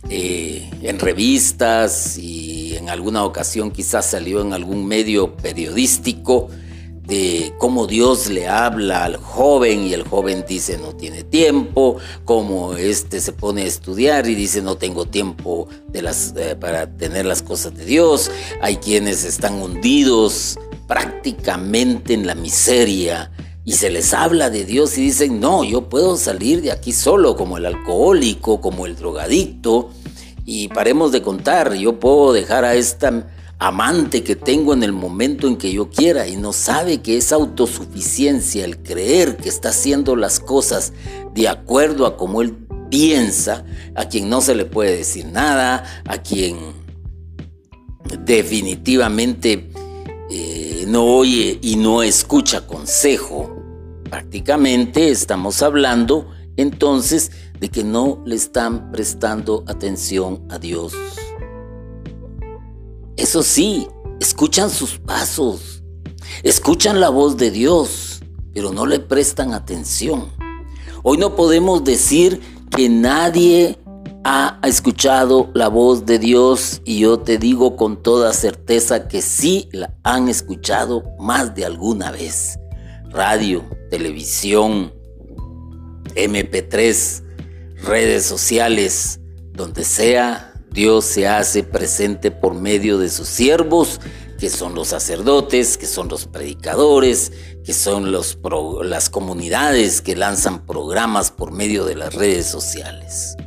eh, 0.10 0.72
en 0.82 0.98
revistas 0.98 2.18
y 2.18 2.76
en 2.78 2.90
alguna 2.90 3.24
ocasión 3.24 3.70
quizás 3.70 4.08
salió 4.08 4.42
en 4.42 4.52
algún 4.52 4.88
medio 4.88 5.36
periodístico 5.36 6.50
de 7.08 7.54
cómo 7.58 7.88
Dios 7.88 8.30
le 8.30 8.48
habla 8.48 9.06
al 9.06 9.18
joven 9.18 9.84
y 9.84 9.94
el 9.94 10.04
joven 10.04 10.44
dice 10.48 10.78
no 10.78 10.96
tiene 10.96 11.24
tiempo, 11.24 11.98
cómo 12.24 12.74
este 12.74 13.22
se 13.22 13.32
pone 13.32 13.64
a 13.64 13.66
estudiar 13.66 14.28
y 14.28 14.36
dice 14.36 14.62
no 14.62 14.78
tengo 14.78 15.06
tiempo 15.06 15.68
de 15.88 16.02
las, 16.02 16.34
eh, 16.36 16.56
para 16.56 16.88
tener 16.88 17.26
las 17.26 17.42
cosas 17.42 17.76
de 17.76 17.86
Dios. 17.86 18.32
Hay 18.62 18.78
quienes 18.78 19.24
están 19.24 19.62
hundidos 19.62 20.58
prácticamente 20.88 22.14
en 22.14 22.26
la 22.26 22.36
miseria 22.36 23.32
y 23.64 23.74
se 23.74 23.90
les 23.90 24.14
habla 24.14 24.50
de 24.50 24.66
Dios 24.66 24.98
y 24.98 25.02
dicen 25.02 25.40
no, 25.40 25.64
yo 25.64 25.90
puedo 25.90 26.18
salir 26.18 26.62
de 26.62 26.72
aquí 26.72 26.92
solo 26.92 27.36
como 27.36 27.58
el 27.58 27.66
alcohólico, 27.66 28.62
como 28.62 28.86
el 28.86 28.96
drogadicto 28.96 29.90
y 30.46 30.68
paremos 30.68 31.12
de 31.12 31.22
contar, 31.22 31.74
yo 31.74 32.00
puedo 32.00 32.32
dejar 32.32 32.66
a 32.66 32.76
esta 32.76 33.28
amante 33.60 34.24
que 34.24 34.36
tengo 34.36 34.74
en 34.74 34.84
el 34.84 34.92
momento 34.92 35.48
en 35.48 35.58
que 35.58 35.72
yo 35.72 35.90
quiera 35.90 36.28
y 36.28 36.36
no 36.36 36.54
sabe 36.54 37.02
que 37.02 37.18
es 37.18 37.32
autosuficiencia 37.32 38.66
el 38.66 38.80
creer 38.80 39.38
que 39.38 39.50
está 39.50 39.70
haciendo 39.70 40.16
las 40.16 40.40
cosas 40.40 40.94
de 41.34 41.48
acuerdo 41.48 42.06
a 42.06 42.18
como 42.18 42.42
él 42.42 42.56
piensa, 42.90 43.66
a 43.96 44.08
quien 44.08 44.30
no 44.30 44.42
se 44.42 44.56
le 44.56 44.66
puede 44.66 44.98
decir 44.98 45.26
nada, 45.26 46.04
a 46.06 46.18
quien 46.20 46.58
definitivamente 48.26 49.70
eh, 50.30 50.86
no 50.88 51.06
oye 51.06 51.60
y 51.62 51.76
no 51.78 52.04
escucha 52.04 52.68
consejo, 52.68 53.56
Prácticamente 54.10 55.10
estamos 55.10 55.62
hablando 55.62 56.30
entonces 56.58 57.32
de 57.60 57.70
que 57.70 57.84
no 57.84 58.22
le 58.26 58.36
están 58.36 58.92
prestando 58.92 59.64
atención 59.68 60.46
a 60.50 60.60
Dios. 60.60 60.94
Eso 63.26 63.42
sí, 63.42 63.88
escuchan 64.20 64.70
sus 64.70 65.00
pasos, 65.00 65.82
escuchan 66.44 67.00
la 67.00 67.10
voz 67.10 67.38
de 67.38 67.50
Dios, 67.50 68.22
pero 68.54 68.72
no 68.72 68.86
le 68.86 69.00
prestan 69.00 69.52
atención. 69.56 70.32
Hoy 71.02 71.18
no 71.18 71.36
podemos 71.36 71.84
decir 71.84 72.40
que 72.70 72.88
nadie 72.88 73.80
ha 74.24 74.60
escuchado 74.62 75.50
la 75.56 75.70
voz 75.70 76.06
de 76.06 76.20
Dios 76.20 76.84
y 76.86 77.00
yo 77.00 77.18
te 77.18 77.40
digo 77.40 77.76
con 77.76 78.04
toda 78.04 78.32
certeza 78.32 79.08
que 79.08 79.24
sí 79.24 79.70
la 79.72 79.98
han 80.04 80.30
escuchado 80.30 81.04
más 81.18 81.56
de 81.56 81.66
alguna 81.66 82.12
vez. 82.12 82.60
Radio, 83.10 83.66
televisión, 83.90 84.94
MP3, 86.14 87.24
redes 87.88 88.24
sociales, 88.24 89.20
donde 89.52 89.84
sea, 89.84 90.55
Dios 90.76 91.06
se 91.06 91.26
hace 91.26 91.64
presente 91.64 92.32
por 92.32 92.54
medio 92.54 92.98
de 92.98 93.08
sus 93.08 93.30
siervos, 93.30 94.02
que 94.38 94.50
son 94.50 94.76
los 94.76 94.90
sacerdotes, 94.90 95.78
que 95.78 95.88
son 95.88 96.10
los 96.10 96.26
predicadores, 96.26 97.32
que 97.64 97.72
son 97.72 98.12
las 98.12 99.10
comunidades 99.10 100.02
que 100.02 100.18
lanzan 100.18 100.66
programas 100.66 101.32
por 101.32 101.54
medio 101.54 101.86
de 101.86 101.96
las 101.96 102.14
redes 102.14 102.48
sociales. 102.48 103.38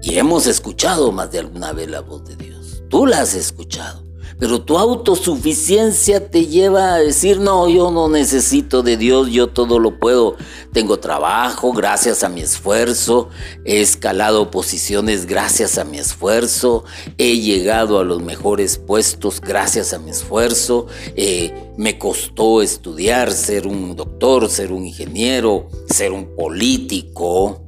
Y 0.00 0.18
hemos 0.18 0.46
escuchado 0.46 1.12
más 1.12 1.30
de 1.30 1.40
alguna 1.40 1.74
vez 1.74 1.90
la 1.90 2.00
voz 2.00 2.24
de 2.24 2.36
Dios. 2.36 2.82
Tú 2.88 3.04
la 3.04 3.20
has 3.20 3.34
escuchado. 3.34 4.05
Pero 4.38 4.62
tu 4.62 4.76
autosuficiencia 4.76 6.30
te 6.30 6.46
lleva 6.46 6.94
a 6.94 6.98
decir, 6.98 7.40
no, 7.40 7.68
yo 7.68 7.90
no 7.90 8.08
necesito 8.08 8.82
de 8.82 8.96
Dios, 8.96 9.30
yo 9.30 9.48
todo 9.48 9.78
lo 9.78 9.98
puedo. 9.98 10.36
Tengo 10.72 10.98
trabajo 10.98 11.72
gracias 11.72 12.22
a 12.22 12.28
mi 12.28 12.42
esfuerzo, 12.42 13.30
he 13.64 13.80
escalado 13.80 14.50
posiciones 14.50 15.24
gracias 15.24 15.78
a 15.78 15.84
mi 15.84 15.98
esfuerzo, 15.98 16.84
he 17.16 17.38
llegado 17.40 17.98
a 17.98 18.04
los 18.04 18.22
mejores 18.22 18.76
puestos 18.76 19.40
gracias 19.40 19.94
a 19.94 19.98
mi 19.98 20.10
esfuerzo, 20.10 20.86
eh, 21.16 21.54
me 21.78 21.98
costó 21.98 22.60
estudiar, 22.60 23.32
ser 23.32 23.66
un 23.66 23.96
doctor, 23.96 24.50
ser 24.50 24.72
un 24.72 24.86
ingeniero, 24.86 25.68
ser 25.88 26.12
un 26.12 26.34
político 26.36 27.65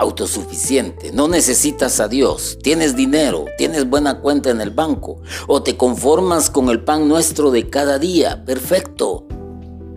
autosuficiente, 0.00 1.12
no 1.12 1.28
necesitas 1.28 2.00
a 2.00 2.08
Dios, 2.08 2.58
tienes 2.62 2.96
dinero, 2.96 3.44
tienes 3.58 3.88
buena 3.88 4.20
cuenta 4.20 4.50
en 4.50 4.60
el 4.62 4.70
banco 4.70 5.20
o 5.46 5.62
te 5.62 5.76
conformas 5.76 6.48
con 6.48 6.70
el 6.70 6.82
pan 6.82 7.06
nuestro 7.06 7.50
de 7.50 7.68
cada 7.68 7.98
día, 7.98 8.44
perfecto. 8.44 9.26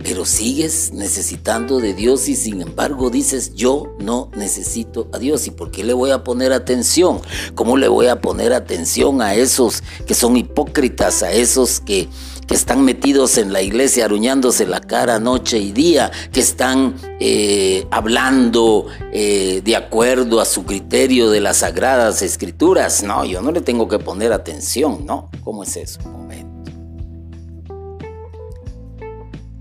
Pero 0.03 0.25
sigues 0.25 0.91
necesitando 0.91 1.79
de 1.79 1.93
Dios 1.93 2.27
y 2.27 2.35
sin 2.35 2.61
embargo 2.61 3.09
dices, 3.09 3.55
yo 3.55 3.95
no 3.99 4.29
necesito 4.35 5.07
a 5.13 5.17
Dios. 5.17 5.47
¿Y 5.47 5.51
por 5.51 5.71
qué 5.71 5.85
le 5.85 5.93
voy 5.93 6.11
a 6.11 6.25
poner 6.25 6.51
atención? 6.51 7.21
¿Cómo 7.55 7.77
le 7.77 7.87
voy 7.87 8.07
a 8.07 8.19
poner 8.19 8.51
atención 8.51 9.21
a 9.21 9.33
esos 9.35 9.81
que 10.05 10.13
son 10.13 10.35
hipócritas, 10.35 11.23
a 11.23 11.31
esos 11.31 11.79
que 11.79 12.09
que 12.47 12.55
están 12.55 12.83
metidos 12.83 13.37
en 13.37 13.53
la 13.53 13.61
iglesia 13.61 14.05
aruñándose 14.05 14.65
la 14.65 14.81
cara 14.81 15.19
noche 15.19 15.59
y 15.59 15.71
día, 15.71 16.11
que 16.31 16.39
están 16.39 16.95
eh, 17.19 17.87
hablando 17.91 18.87
eh, 19.11 19.61
de 19.63 19.75
acuerdo 19.75 20.41
a 20.41 20.45
su 20.45 20.65
criterio 20.65 21.29
de 21.29 21.41
las 21.41 21.57
sagradas 21.57 22.21
escrituras. 22.21 23.03
No, 23.03 23.25
yo 23.25 23.41
no 23.41 23.51
le 23.51 23.61
tengo 23.61 23.87
que 23.87 23.99
poner 23.99 24.33
atención, 24.33 25.05
¿no? 25.05 25.29
¿Cómo 25.43 25.63
es 25.63 25.75
eso? 25.77 25.99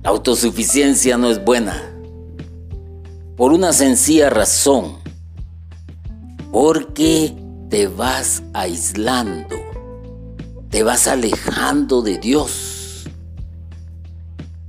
La 0.03 0.11
autosuficiencia 0.11 1.17
no 1.17 1.31
es 1.31 1.45
buena. 1.45 1.81
Por 3.37 3.53
una 3.53 3.73
sencilla 3.73 4.31
razón. 4.31 4.97
Porque 6.51 7.35
te 7.71 7.87
vas 7.87 8.43
aislando. 8.53 9.57
Te 10.71 10.83
vas 10.83 11.07
alejando 11.07 12.03
de 12.03 12.19
Dios 12.19 12.72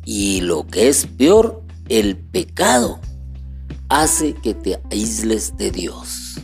y 0.05 0.41
lo 0.41 0.67
que 0.67 0.88
es 0.89 1.05
peor, 1.05 1.63
el 1.89 2.17
pecado 2.17 3.00
hace 3.89 4.33
que 4.33 4.53
te 4.53 4.79
aísles 4.92 5.55
de 5.57 5.72
Dios. 5.72 6.39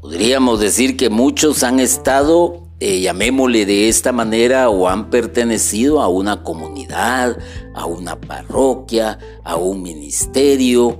Podríamos 0.00 0.60
decir 0.60 0.96
que 0.96 1.10
muchos 1.10 1.62
han 1.62 1.80
estado, 1.80 2.68
eh, 2.80 3.00
llamémosle 3.00 3.66
de 3.66 3.88
esta 3.88 4.12
manera, 4.12 4.68
o 4.68 4.88
han 4.88 5.10
pertenecido 5.10 6.00
a 6.00 6.08
una 6.08 6.42
comunidad, 6.42 7.38
a 7.74 7.86
una 7.86 8.20
parroquia, 8.20 9.18
a 9.44 9.56
un 9.56 9.82
ministerio. 9.82 10.98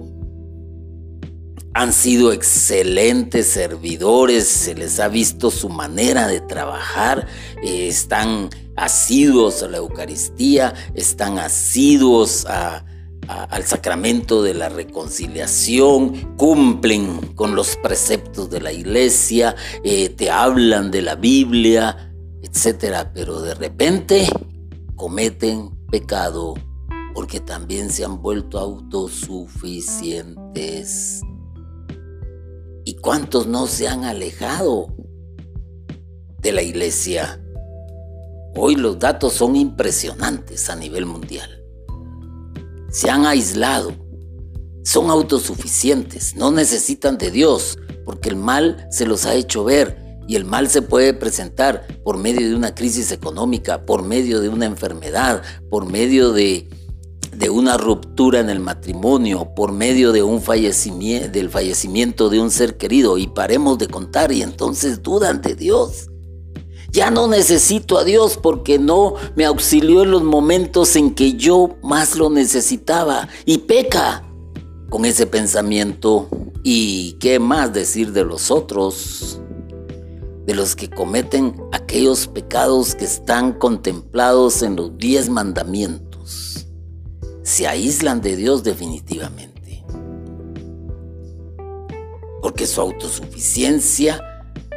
Han 1.74 1.92
sido 1.92 2.32
excelentes 2.32 3.48
servidores, 3.48 4.46
se 4.46 4.74
les 4.74 5.00
ha 5.00 5.08
visto 5.08 5.50
su 5.50 5.68
manera 5.68 6.28
de 6.28 6.40
trabajar, 6.40 7.26
eh, 7.62 7.88
están 7.88 8.50
asiduos 8.76 9.62
a 9.62 9.68
la 9.68 9.78
Eucaristía, 9.78 10.74
están 10.94 11.38
asiduos 11.38 12.46
al 12.46 13.64
sacramento 13.64 14.42
de 14.42 14.54
la 14.54 14.68
reconciliación, 14.68 16.34
cumplen 16.36 17.34
con 17.34 17.54
los 17.54 17.76
preceptos 17.76 18.50
de 18.50 18.60
la 18.60 18.72
iglesia, 18.72 19.54
eh, 19.84 20.08
te 20.10 20.30
hablan 20.30 20.90
de 20.90 21.02
la 21.02 21.14
Biblia, 21.14 22.12
etc. 22.42 23.08
Pero 23.14 23.40
de 23.40 23.54
repente 23.54 24.26
cometen 24.96 25.70
pecado 25.90 26.54
porque 27.14 27.40
también 27.40 27.90
se 27.90 28.04
han 28.04 28.22
vuelto 28.22 28.58
autosuficientes. 28.58 31.22
¿Y 32.84 32.96
cuántos 32.96 33.46
no 33.46 33.66
se 33.66 33.86
han 33.86 34.04
alejado 34.04 34.96
de 36.40 36.52
la 36.52 36.62
iglesia? 36.62 37.41
Hoy 38.54 38.76
los 38.76 38.98
datos 38.98 39.32
son 39.32 39.56
impresionantes 39.56 40.68
a 40.68 40.76
nivel 40.76 41.06
mundial. 41.06 41.64
Se 42.90 43.08
han 43.08 43.24
aislado, 43.24 43.92
son 44.84 45.08
autosuficientes, 45.08 46.36
no 46.36 46.50
necesitan 46.50 47.16
de 47.16 47.30
Dios, 47.30 47.78
porque 48.04 48.28
el 48.28 48.36
mal 48.36 48.86
se 48.90 49.06
los 49.06 49.24
ha 49.24 49.34
hecho 49.34 49.64
ver 49.64 49.96
y 50.28 50.36
el 50.36 50.44
mal 50.44 50.68
se 50.68 50.82
puede 50.82 51.14
presentar 51.14 51.86
por 52.04 52.18
medio 52.18 52.48
de 52.48 52.54
una 52.54 52.74
crisis 52.74 53.10
económica, 53.10 53.86
por 53.86 54.02
medio 54.02 54.40
de 54.40 54.50
una 54.50 54.66
enfermedad, 54.66 55.42
por 55.70 55.90
medio 55.90 56.32
de, 56.32 56.68
de 57.34 57.50
una 57.50 57.78
ruptura 57.78 58.40
en 58.40 58.50
el 58.50 58.60
matrimonio, 58.60 59.54
por 59.56 59.72
medio 59.72 60.12
de 60.12 60.22
un 60.22 60.42
fallecimiento, 60.42 61.28
del 61.28 61.48
fallecimiento 61.48 62.28
de 62.28 62.40
un 62.40 62.50
ser 62.50 62.76
querido. 62.76 63.18
Y 63.18 63.28
paremos 63.28 63.78
de 63.78 63.88
contar 63.88 64.30
y 64.30 64.42
entonces 64.42 65.02
dudan 65.02 65.40
de 65.40 65.54
Dios. 65.54 66.08
Ya 66.92 67.10
no 67.10 67.26
necesito 67.26 67.98
a 67.98 68.04
Dios 68.04 68.38
porque 68.40 68.78
no 68.78 69.14
me 69.34 69.46
auxilió 69.46 70.02
en 70.02 70.10
los 70.10 70.22
momentos 70.22 70.94
en 70.94 71.14
que 71.14 71.32
yo 71.32 71.76
más 71.82 72.16
lo 72.16 72.28
necesitaba. 72.28 73.28
Y 73.46 73.58
peca 73.58 74.28
con 74.90 75.06
ese 75.06 75.26
pensamiento. 75.26 76.28
¿Y 76.62 77.14
qué 77.14 77.38
más 77.38 77.72
decir 77.72 78.12
de 78.12 78.24
los 78.24 78.50
otros? 78.50 79.40
De 80.44 80.54
los 80.54 80.76
que 80.76 80.90
cometen 80.90 81.56
aquellos 81.72 82.26
pecados 82.26 82.94
que 82.94 83.06
están 83.06 83.54
contemplados 83.54 84.60
en 84.60 84.76
los 84.76 84.98
diez 84.98 85.30
mandamientos. 85.30 86.66
Se 87.42 87.66
aíslan 87.66 88.20
de 88.20 88.36
Dios 88.36 88.64
definitivamente. 88.64 89.82
Porque 92.42 92.66
su 92.66 92.82
autosuficiencia 92.82 94.20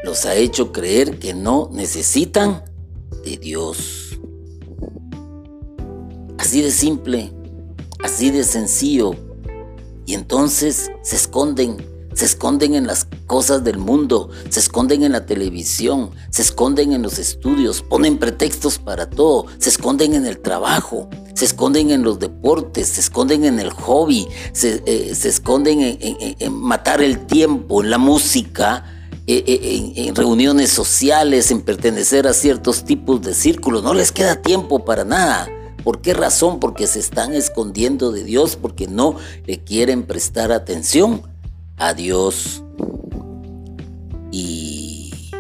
los 0.05 0.25
ha 0.25 0.35
hecho 0.35 0.71
creer 0.71 1.17
que 1.17 1.33
no 1.33 1.69
necesitan 1.73 2.63
de 3.25 3.37
Dios. 3.37 4.19
Así 6.37 6.61
de 6.61 6.71
simple, 6.71 7.33
así 8.03 8.29
de 8.29 8.43
sencillo. 8.43 9.15
Y 10.05 10.13
entonces 10.13 10.91
se 11.01 11.15
esconden, 11.15 11.83
se 12.13 12.25
esconden 12.25 12.75
en 12.75 12.85
las 12.85 13.07
cosas 13.25 13.63
del 13.63 13.79
mundo, 13.79 14.29
se 14.49 14.59
esconden 14.59 15.01
en 15.01 15.11
la 15.11 15.25
televisión, 15.25 16.11
se 16.29 16.43
esconden 16.43 16.93
en 16.93 17.01
los 17.01 17.17
estudios, 17.17 17.81
ponen 17.81 18.19
pretextos 18.19 18.77
para 18.77 19.09
todo, 19.09 19.47
se 19.57 19.69
esconden 19.69 20.13
en 20.13 20.27
el 20.27 20.39
trabajo, 20.39 21.09
se 21.33 21.45
esconden 21.45 21.89
en 21.89 22.03
los 22.03 22.19
deportes, 22.19 22.89
se 22.89 23.01
esconden 23.01 23.43
en 23.43 23.59
el 23.59 23.71
hobby, 23.71 24.27
se, 24.53 24.83
eh, 24.85 25.15
esconden 25.23 25.79
en 25.81 26.53
matar 26.53 27.01
el 27.01 27.25
tiempo, 27.25 27.81
en 27.81 27.89
la 27.89 27.97
música, 27.97 28.94
eh, 29.27 29.43
eh, 29.47 29.93
en, 29.95 30.15
reuniones 30.15 30.69
sociales, 30.69 31.49
en 31.49 31.61
pertenecer 31.61 32.27
a 32.27 32.33
ciertos 32.33 32.83
tipos 32.83 33.23
de 33.23 33.33
círculos. 33.33 33.81
No 33.81 33.95
les 33.95 34.11
queda 34.11 34.43
tiempo 34.43 34.85
para 34.85 35.03
nada. 35.03 35.49
¿Por 35.83 36.01
qué 36.01 36.13
razón? 36.13 36.59
Porque 36.59 36.85
se 36.85 36.99
están 36.99 37.33
escondiendo 37.33 38.11
de 38.11 38.23
Dios, 38.23 38.55
porque 38.55 38.87
no 38.87 39.15
le 39.47 39.63
quieren 39.63 40.03
prestar 40.03 40.51
atención 40.51 41.23
a 41.77 41.95
Dios. 41.95 42.63
Y 44.31 45.31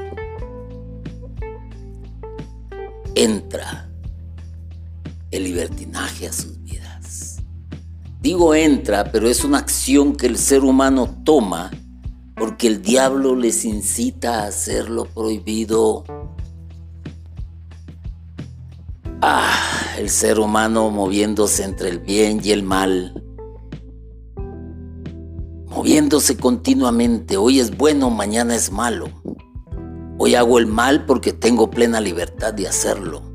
entra 3.13 3.87
el 5.29 5.43
libertinaje 5.43 6.27
a 6.27 6.33
sus 6.33 6.59
vidas. 6.63 7.37
Digo 8.19 8.55
entra, 8.55 9.11
pero 9.11 9.29
es 9.29 9.43
una 9.43 9.59
acción 9.59 10.15
que 10.15 10.25
el 10.25 10.39
ser 10.39 10.63
humano 10.63 11.21
toma 11.23 11.69
porque 12.35 12.67
el 12.67 12.81
diablo 12.81 13.35
les 13.35 13.65
incita 13.65 14.43
a 14.43 14.47
hacer 14.47 14.89
lo 14.89 15.05
prohibido. 15.05 16.03
Ah, 19.21 19.95
el 19.97 20.09
ser 20.09 20.39
humano 20.39 20.89
moviéndose 20.89 21.63
entre 21.63 21.89
el 21.89 21.99
bien 21.99 22.41
y 22.43 22.51
el 22.51 22.63
mal, 22.63 23.23
moviéndose 25.67 26.37
continuamente. 26.37 27.37
Hoy 27.37 27.59
es 27.59 27.75
bueno, 27.75 28.09
mañana 28.09 28.55
es 28.55 28.71
malo. 28.71 29.09
Hoy 30.17 30.35
hago 30.35 30.59
el 30.59 30.67
mal 30.67 31.05
porque 31.05 31.33
tengo 31.33 31.71
plena 31.71 31.99
libertad 31.99 32.53
de 32.53 32.67
hacerlo. 32.67 33.34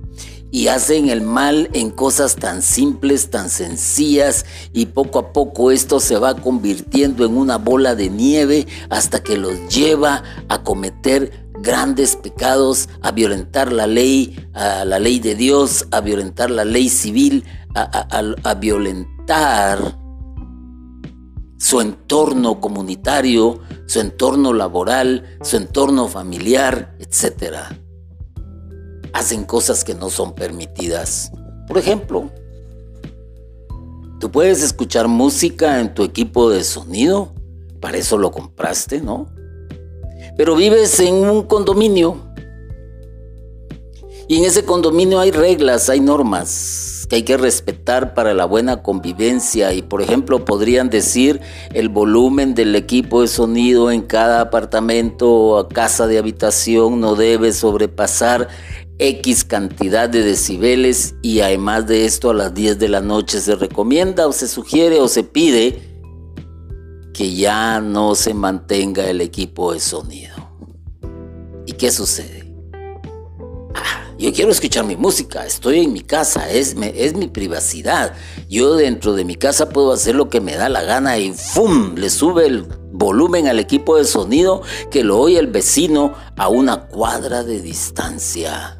Y 0.51 0.69
hacen 0.69 1.09
el 1.09 1.23
mal 1.23 1.71
en 1.73 1.91
cosas 1.91 2.37
tan 2.37 2.63
simples, 2.63 3.31
tan 3.31 3.51
sencillas, 3.51 4.45
y 4.73 4.87
poco 4.87 5.19
a 5.19 5.33
poco 5.33 5.71
esto 5.71 6.01
se 6.01 6.17
va 6.19 6.35
convirtiendo 6.37 7.25
en 7.25 7.37
una 7.37 7.57
bola 7.57 7.95
de 7.95 8.11
nieve 8.11 8.67
hasta 8.89 9.23
que 9.23 9.37
los 9.37 9.69
lleva 9.69 10.23
a 10.49 10.63
cometer 10.63 11.49
grandes 11.61 12.17
pecados, 12.17 12.89
a 13.03 13.13
violentar 13.13 13.73
la 13.73 13.87
ley, 13.87 14.49
a 14.55 14.85
la 14.85 14.99
ley 14.99 15.21
de 15.21 15.35
Dios, 15.35 15.87
a 15.91 16.01
violentar 16.01 16.51
la 16.51 16.65
ley 16.65 16.89
civil, 16.89 17.45
a, 17.75 18.55
violentar 18.55 19.97
su 21.59 21.81
entorno 21.81 22.61
comunitario, 22.61 23.61
su 23.87 24.01
entorno 24.01 24.53
laboral, 24.53 25.39
su 25.43 25.57
entorno 25.57 26.09
familiar, 26.09 26.97
etc. 26.99 27.80
Hacen 29.13 29.45
cosas 29.45 29.85
que 29.85 29.95
no 29.95 30.11
son 30.11 30.35
permitidas. 30.35 31.31
Por 31.67 31.79
ejemplo, 31.79 32.31
tú 34.21 34.31
puedes 34.31 34.63
escuchar 34.63 35.09
música 35.09 35.81
en 35.81 35.95
tu 35.95 36.05
equipo 36.05 36.51
de 36.51 36.65
sonido, 36.65 37.33
para 37.81 37.99
eso 37.99 38.19
lo 38.19 38.31
compraste, 38.31 39.01
¿no? 39.01 39.29
pero 40.41 40.57
vives 40.57 40.99
en 41.01 41.17
un 41.17 41.43
condominio. 41.43 42.17
Y 44.27 44.39
en 44.39 44.45
ese 44.45 44.65
condominio 44.65 45.21
hay 45.21 45.33
reglas, 45.33 45.91
hay 45.91 46.01
normas 46.01 47.07
que 47.11 47.17
hay 47.17 47.23
que 47.25 47.37
respetar 47.37 48.15
para 48.15 48.33
la 48.33 48.45
buena 48.45 48.83
convivencia. 48.83 49.75
Y 49.75 49.83
por 49.83 50.01
ejemplo, 50.01 50.45
podrían 50.45 50.89
decir 50.89 51.43
el 51.75 51.91
volumen 51.91 52.55
del 52.55 52.75
equipo 52.75 53.21
de 53.21 53.29
sonido 53.29 53.91
en 53.91 54.01
cada 54.01 54.41
apartamento 54.41 55.31
o 55.31 55.69
casa 55.69 56.07
de 56.07 56.17
habitación 56.17 57.01
no 57.01 57.17
debe 57.17 57.53
sobrepasar 57.53 58.49
X 59.03 59.45
cantidad 59.45 60.11
de 60.11 60.23
decibeles 60.23 61.15
y 61.23 61.41
además 61.41 61.87
de 61.87 62.05
esto 62.05 62.29
a 62.29 62.35
las 62.35 62.53
10 62.53 62.79
de 62.79 62.89
la 62.91 63.01
noche 63.01 63.41
se 63.41 63.57
recomienda 63.57 64.29
o 64.29 64.33
se 64.33 64.47
sugiere 64.47 65.01
o 65.01 65.09
se 65.09 65.25
pide 65.25 65.81
que 67.15 67.35
ya 67.35 67.81
no 67.81 68.15
se 68.15 68.35
mantenga 68.35 69.09
el 69.09 69.23
equipo 69.23 69.73
de 69.73 69.81
sonido. 69.81 70.37
¿Y 71.65 71.73
qué 71.73 71.91
sucede? 71.91 72.55
Ah, 73.75 74.13
yo 74.19 74.35
quiero 74.35 74.51
escuchar 74.51 74.85
mi 74.85 74.97
música, 74.97 75.47
estoy 75.47 75.81
en 75.81 75.95
mi 75.95 76.03
casa, 76.03 76.51
es, 76.51 76.77
es 76.79 77.15
mi 77.15 77.29
privacidad. 77.29 78.13
Yo 78.51 78.75
dentro 78.75 79.15
de 79.15 79.25
mi 79.25 79.37
casa 79.37 79.71
puedo 79.71 79.93
hacer 79.93 80.15
lo 80.15 80.29
que 80.29 80.43
me 80.43 80.57
da 80.57 80.69
la 80.69 80.83
gana 80.83 81.17
y 81.17 81.33
¡fum! 81.33 81.95
Le 81.95 82.11
sube 82.11 82.45
el 82.45 82.67
volumen 82.93 83.49
al 83.49 83.61
equipo 83.61 83.97
de 83.97 84.05
sonido 84.05 84.61
que 84.91 85.05
lo 85.05 85.19
oye 85.19 85.39
el 85.39 85.47
vecino 85.47 86.13
a 86.37 86.51
una 86.51 86.87
cuadra 86.89 87.45
de 87.45 87.63
distancia. 87.63 88.80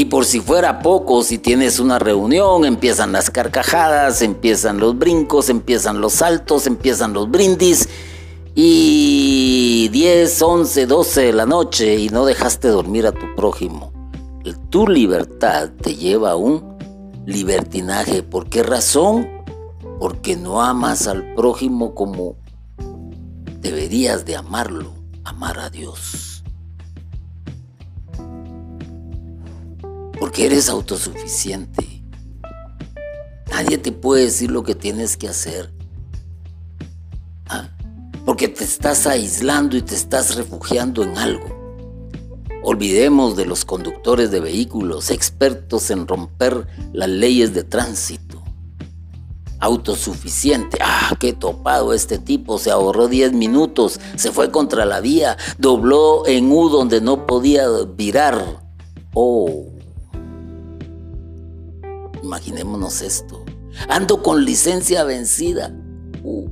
Y 0.00 0.06
por 0.06 0.24
si 0.24 0.40
fuera 0.40 0.78
poco, 0.78 1.22
si 1.22 1.36
tienes 1.36 1.78
una 1.78 1.98
reunión, 1.98 2.64
empiezan 2.64 3.12
las 3.12 3.30
carcajadas, 3.30 4.22
empiezan 4.22 4.80
los 4.80 4.98
brincos, 4.98 5.50
empiezan 5.50 6.00
los 6.00 6.14
saltos, 6.14 6.66
empiezan 6.66 7.12
los 7.12 7.30
brindis. 7.30 7.86
Y 8.54 9.90
10, 9.92 10.40
11, 10.40 10.86
12 10.86 11.20
de 11.20 11.32
la 11.34 11.44
noche 11.44 11.96
y 11.98 12.08
no 12.08 12.24
dejaste 12.24 12.68
dormir 12.68 13.06
a 13.06 13.12
tu 13.12 13.34
prójimo. 13.36 13.92
Tu 14.70 14.88
libertad 14.88 15.68
te 15.82 15.94
lleva 15.94 16.30
a 16.30 16.36
un 16.36 16.78
libertinaje. 17.26 18.22
¿Por 18.22 18.48
qué 18.48 18.62
razón? 18.62 19.28
Porque 19.98 20.34
no 20.34 20.62
amas 20.62 21.08
al 21.08 21.34
prójimo 21.34 21.94
como 21.94 22.36
deberías 23.60 24.24
de 24.24 24.36
amarlo, 24.36 24.94
amar 25.24 25.58
a 25.58 25.68
Dios. 25.68 26.29
Porque 30.20 30.44
eres 30.44 30.68
autosuficiente. 30.68 32.04
Nadie 33.50 33.78
te 33.78 33.90
puede 33.90 34.24
decir 34.24 34.50
lo 34.50 34.62
que 34.62 34.74
tienes 34.74 35.16
que 35.16 35.28
hacer. 35.28 35.72
¿Ah? 37.48 37.70
Porque 38.26 38.46
te 38.46 38.62
estás 38.62 39.06
aislando 39.06 39.78
y 39.78 39.82
te 39.82 39.94
estás 39.94 40.36
refugiando 40.36 41.02
en 41.02 41.16
algo. 41.16 41.58
Olvidemos 42.62 43.34
de 43.34 43.46
los 43.46 43.64
conductores 43.64 44.30
de 44.30 44.40
vehículos, 44.40 45.10
expertos 45.10 45.90
en 45.90 46.06
romper 46.06 46.66
las 46.92 47.08
leyes 47.08 47.54
de 47.54 47.64
tránsito. 47.64 48.42
Autosuficiente. 49.58 50.78
Ah, 50.82 51.16
qué 51.18 51.32
topado 51.32 51.94
este 51.94 52.18
tipo. 52.18 52.58
Se 52.58 52.70
ahorró 52.70 53.08
10 53.08 53.32
minutos, 53.32 53.98
se 54.16 54.30
fue 54.30 54.50
contra 54.50 54.84
la 54.84 55.00
vía, 55.00 55.38
dobló 55.56 56.26
en 56.26 56.52
U 56.52 56.68
donde 56.68 57.00
no 57.00 57.26
podía 57.26 57.66
virar. 57.96 58.62
Oh, 59.14 59.79
Imaginémonos 62.30 63.02
esto. 63.02 63.44
Ando 63.88 64.22
con 64.22 64.44
licencia 64.44 65.02
vencida. 65.02 65.76
Uh. 66.22 66.48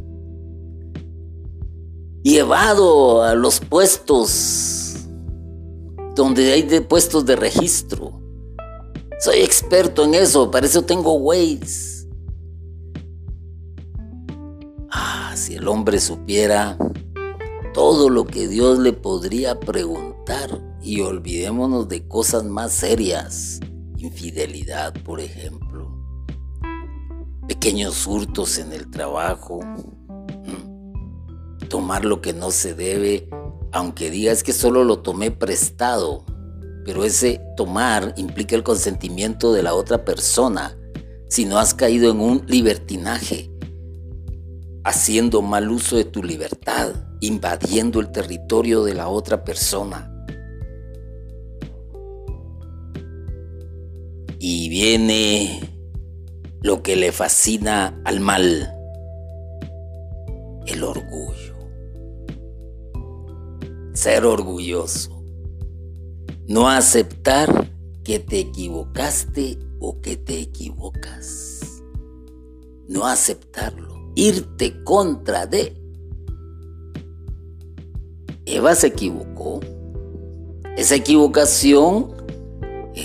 Llevado 2.25 3.23
a 3.23 3.37
los 3.37 3.61
puestos 3.61 5.07
donde 6.17 6.51
hay 6.51 6.63
de 6.63 6.81
puestos 6.81 7.25
de 7.27 7.37
registro. 7.37 8.21
Soy 9.21 9.39
experto 9.39 10.03
en 10.03 10.15
eso, 10.15 10.51
para 10.51 10.67
eso 10.67 10.83
tengo 10.83 11.13
Waze. 11.13 12.09
Ah, 14.91 15.33
si 15.37 15.55
el 15.55 15.69
hombre 15.69 16.01
supiera 16.01 16.77
todo 17.73 18.11
lo 18.11 18.25
que 18.25 18.49
Dios 18.49 18.81
le 18.81 18.95
podría 18.95 19.61
preguntar 19.61 20.61
y 20.83 21.03
olvidémonos 21.03 21.87
de 21.87 22.09
cosas 22.09 22.43
más 22.43 22.73
serias 22.73 23.61
infidelidad, 23.99 24.95
por 25.03 25.21
ejemplo, 25.21 25.68
pequeños 27.49 28.07
hurtos 28.07 28.59
en 28.59 28.73
el 28.75 28.91
trabajo, 28.91 29.61
tomar 31.71 32.05
lo 32.05 32.21
que 32.21 32.35
no 32.35 32.51
se 32.51 32.75
debe, 32.75 33.29
aunque 33.73 34.11
digas 34.11 34.43
que 34.43 34.53
solo 34.53 34.85
lo 34.85 35.01
tomé 35.01 35.31
prestado, 35.31 36.27
pero 36.85 37.05
ese 37.05 37.41
tomar 37.57 38.13
implica 38.19 38.55
el 38.55 38.63
consentimiento 38.63 39.53
de 39.53 39.63
la 39.63 39.75
otra 39.75 40.05
persona. 40.05 40.79
Si 41.29 41.47
no 41.47 41.59
has 41.59 41.75
caído 41.75 42.11
en 42.11 42.21
un 42.21 42.45
libertinaje, 42.47 43.51
haciendo 44.85 45.41
mal 45.41 45.71
uso 45.71 45.97
de 45.97 46.05
tu 46.05 46.23
libertad, 46.23 46.93
invadiendo 47.21 48.01
el 48.01 48.13
territorio 48.13 48.85
de 48.85 48.95
la 48.95 49.09
otra 49.09 49.43
persona, 49.43 50.15
y 54.39 54.69
viene 54.69 55.78
lo 56.61 56.83
que 56.83 56.97
le 56.97 57.13
fascina 57.13 58.01
al 58.05 58.21
mal, 58.21 58.75
el 60.67 60.83
orgullo. 60.83 61.55
Ser 63.95 64.25
orgulloso. 64.25 65.25
No 66.47 66.69
aceptar 66.69 67.71
que 68.05 68.19
te 68.19 68.41
equivocaste 68.41 69.59
o 69.81 70.01
que 70.01 70.17
te 70.17 70.41
equivocas. 70.41 71.83
No 72.89 73.07
aceptarlo. 73.07 74.13
Irte 74.15 74.83
contra 74.85 75.47
de. 75.47 75.75
Eva 78.47 78.75
se 78.75 78.89
equivocó. 78.89 79.61
Esa 80.77 80.95
equivocación 80.95 82.18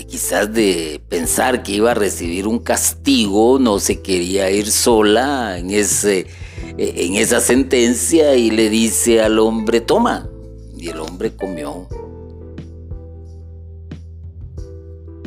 quizás 0.02 0.52
de 0.52 1.00
pensar 1.08 1.62
que 1.62 1.72
iba 1.72 1.92
a 1.92 1.94
recibir 1.94 2.48
un 2.48 2.58
castigo, 2.58 3.58
no 3.60 3.78
se 3.78 4.00
quería 4.02 4.50
ir 4.50 4.70
sola 4.70 5.56
en, 5.56 5.70
ese, 5.70 6.26
en 6.76 7.14
esa 7.14 7.40
sentencia 7.40 8.34
y 8.34 8.50
le 8.50 8.68
dice 8.70 9.22
al 9.22 9.38
hombre, 9.38 9.80
toma. 9.80 10.28
Y 10.76 10.88
el 10.88 10.98
hombre 11.00 11.34
comió. 11.36 11.86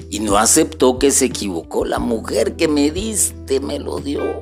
Y 0.10 0.20
no 0.20 0.38
aceptó 0.38 1.00
que 1.00 1.12
se 1.12 1.26
equivocó. 1.26 1.86
La 1.86 2.00
mujer 2.00 2.56
que 2.56 2.68
me 2.68 2.92
diste 2.92 3.60
me 3.60 3.80
lo 3.80 4.00
dio. 4.00 4.42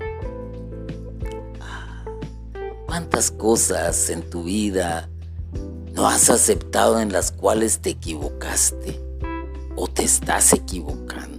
¿Cuántas 2.87 3.29
cosas 3.29 4.09
en 4.09 4.21
tu 4.29 4.43
vida 4.43 5.09
no 5.93 6.07
has 6.07 6.29
aceptado 6.29 6.99
en 6.99 7.11
las 7.11 7.31
cuales 7.31 7.79
te 7.79 7.91
equivocaste? 7.91 9.04
o 9.75 9.87
te 9.87 10.03
estás 10.03 10.53
equivocando. 10.53 11.35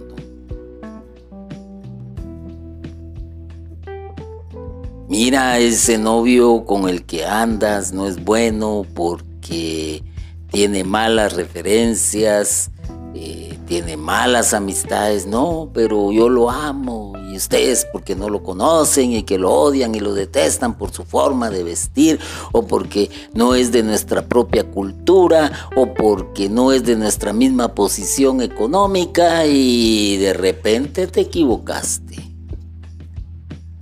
Mira, 5.09 5.57
ese 5.59 5.97
novio 5.97 6.65
con 6.65 6.89
el 6.89 7.05
que 7.05 7.25
andas 7.25 7.93
no 7.93 8.07
es 8.07 8.23
bueno 8.23 8.85
porque 8.93 10.03
tiene 10.51 10.83
malas 10.83 11.33
referencias, 11.33 12.71
eh, 13.13 13.57
tiene 13.67 13.97
malas 13.97 14.53
amistades, 14.53 15.25
no, 15.25 15.69
pero 15.73 16.11
yo 16.11 16.29
lo 16.29 16.49
amo 16.49 17.13
y 17.29 17.35
ustedes 17.35 17.85
porque 17.91 18.15
no 18.15 18.29
lo 18.29 18.41
conocen 18.43 19.11
y 19.11 19.23
que 19.23 19.37
lo 19.37 19.51
odian 19.51 19.93
y 19.95 19.99
lo 19.99 20.13
detestan 20.13 20.77
por 20.77 20.91
su 20.91 21.03
forma 21.03 21.49
de 21.49 21.63
vestir 21.63 22.19
o 22.51 22.65
porque 22.65 23.09
no 23.33 23.55
es 23.55 23.71
de 23.71 23.83
nuestra 23.83 24.27
propia 24.27 24.63
cultura 24.63 25.69
o 25.75 25.93
porque 25.93 26.49
no 26.49 26.71
es 26.71 26.83
de 26.83 26.95
nuestra 26.95 27.33
misma 27.33 27.75
posición 27.75 28.41
económica 28.41 29.45
y 29.45 30.17
de 30.17 30.33
repente 30.33 31.07
te 31.07 31.21
equivocaste. 31.21 32.15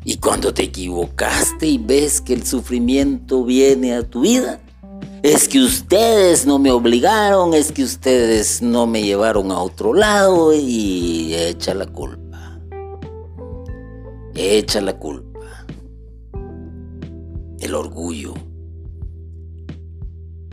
Y 0.03 0.17
cuando 0.17 0.53
te 0.53 0.63
equivocaste 0.63 1.65
y 1.65 1.77
ves 1.79 2.21
que 2.21 2.33
el 2.33 2.45
sufrimiento 2.45 3.43
viene 3.43 3.95
a 3.95 4.03
tu 4.03 4.21
vida, 4.21 4.59
es 5.25 5.49
que 5.49 5.59
ustedes 5.59 6.45
no 6.45 6.59
me 6.59 6.69
obligaron, 6.69 7.55
es 7.55 7.71
que 7.71 7.83
ustedes 7.83 8.61
no 8.61 8.85
me 8.85 9.01
llevaron 9.01 9.51
a 9.51 9.57
otro 9.57 9.95
lado 9.95 10.53
y 10.53 11.33
echa 11.33 11.73
la 11.73 11.87
culpa. 11.87 12.59
Echa 14.35 14.81
la 14.81 14.99
culpa. 14.99 15.65
El 17.59 17.73
orgullo. 17.73 18.35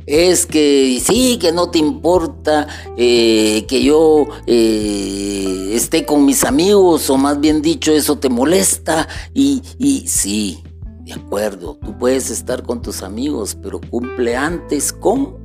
Es 0.07 0.47
que 0.47 1.03
sí, 1.05 1.37
que 1.39 1.53
no 1.53 1.71
te 1.71 1.79
importa 1.79 2.67
eh, 2.97 3.67
que 3.69 3.83
yo 3.83 4.27
eh, 4.47 5.73
esté 5.75 6.07
con 6.07 6.25
mis 6.25 6.45
amigos, 6.45 7.11
o 7.11 7.19
más 7.19 7.39
bien 7.39 7.61
dicho, 7.61 7.93
eso 7.93 8.17
te 8.19 8.31
molesta. 8.31 9.07
Y, 9.35 9.63
y 9.79 10.09
sí, 10.09 10.63
acuerdo, 11.12 11.79
tú 11.83 11.96
puedes 11.98 12.31
estar 12.31 12.62
con 12.62 12.83
tus 12.83 13.03
amigos, 13.03 13.57
pero 13.61 13.81
cumple 13.81 14.37
antes 14.37 14.92
con 14.92 15.37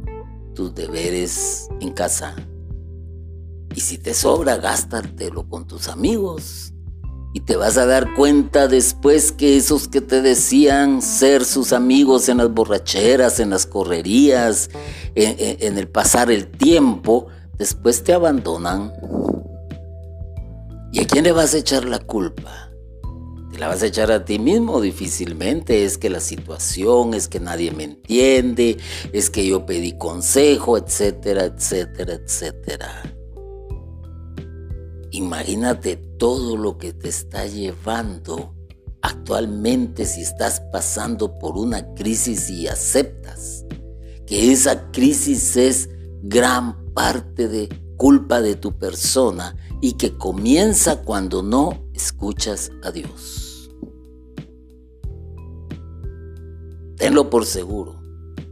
tus 0.54 0.74
deberes 0.74 1.68
en 1.80 1.92
casa. 1.92 2.36
Y 3.76 3.82
si 3.82 3.98
te 3.98 4.14
sobra, 4.14 4.58
gástatelo 4.58 5.48
con 5.48 5.68
tus 5.68 5.88
amigos. 5.88 6.74
Y 7.34 7.42
te 7.42 7.56
vas 7.56 7.78
a 7.78 7.86
dar 7.86 8.16
cuenta 8.16 8.68
después 8.68 9.32
que 9.32 9.58
esos 9.58 9.88
que 9.88 10.02
te 10.02 10.22
decían 10.22 11.02
ser 11.02 11.46
sus 11.46 11.74
amigos 11.74 12.30
en 12.30 12.38
las 12.38 12.52
borracheras, 12.52 13.40
en 13.40 13.52
las 13.52 13.68
correrías, 13.68 14.72
en, 15.14 15.58
en 15.60 15.78
el 15.78 15.88
pasar 15.88 16.32
el 16.32 16.48
tiempo, 16.48 17.28
después 17.58 18.04
te 18.04 18.14
abandonan. 18.14 18.92
¿Y 20.92 21.02
a 21.02 21.06
quién 21.06 21.26
le 21.26 21.32
vas 21.32 21.54
a 21.54 21.58
echar 21.58 21.86
la 21.86 22.00
culpa? 22.00 22.67
La 23.58 23.68
vas 23.68 23.84
a 23.84 23.88
echar 23.88 24.12
a 24.12 24.24
ti 24.24 24.40
mismo 24.40 24.82
difícilmente. 24.82 25.84
Es 25.84 25.98
que 25.98 26.10
la 26.10 26.20
situación, 26.20 27.14
es 27.14 27.28
que 27.28 27.40
nadie 27.40 27.72
me 27.72 27.84
entiende, 27.84 28.78
es 29.14 29.30
que 29.30 29.48
yo 29.48 29.66
pedí 29.66 29.98
consejo, 29.98 30.78
etcétera, 30.78 31.46
etcétera, 31.46 32.14
etcétera. 32.14 33.14
Imagínate 35.12 35.96
todo 36.18 36.58
lo 36.58 36.78
que 36.78 36.94
te 36.94 37.10
está 37.10 37.46
llevando 37.46 38.54
actualmente 39.02 40.06
si 40.06 40.22
estás 40.22 40.62
pasando 40.72 41.38
por 41.40 41.58
una 41.58 41.94
crisis 41.94 42.50
y 42.50 42.68
aceptas 42.68 43.66
que 44.26 44.52
esa 44.52 44.92
crisis 44.92 45.56
es 45.56 45.90
gran 46.22 46.94
parte 46.94 47.48
de 47.48 47.70
culpa 47.96 48.42
de 48.42 48.56
tu 48.56 48.78
persona 48.78 49.56
y 49.82 49.94
que 49.94 50.18
comienza 50.18 51.02
cuando 51.02 51.42
no 51.42 51.90
escuchas 51.94 52.72
a 52.84 52.92
Dios. 52.92 53.47
Tenlo 56.98 57.30
por 57.30 57.46
seguro, 57.46 58.02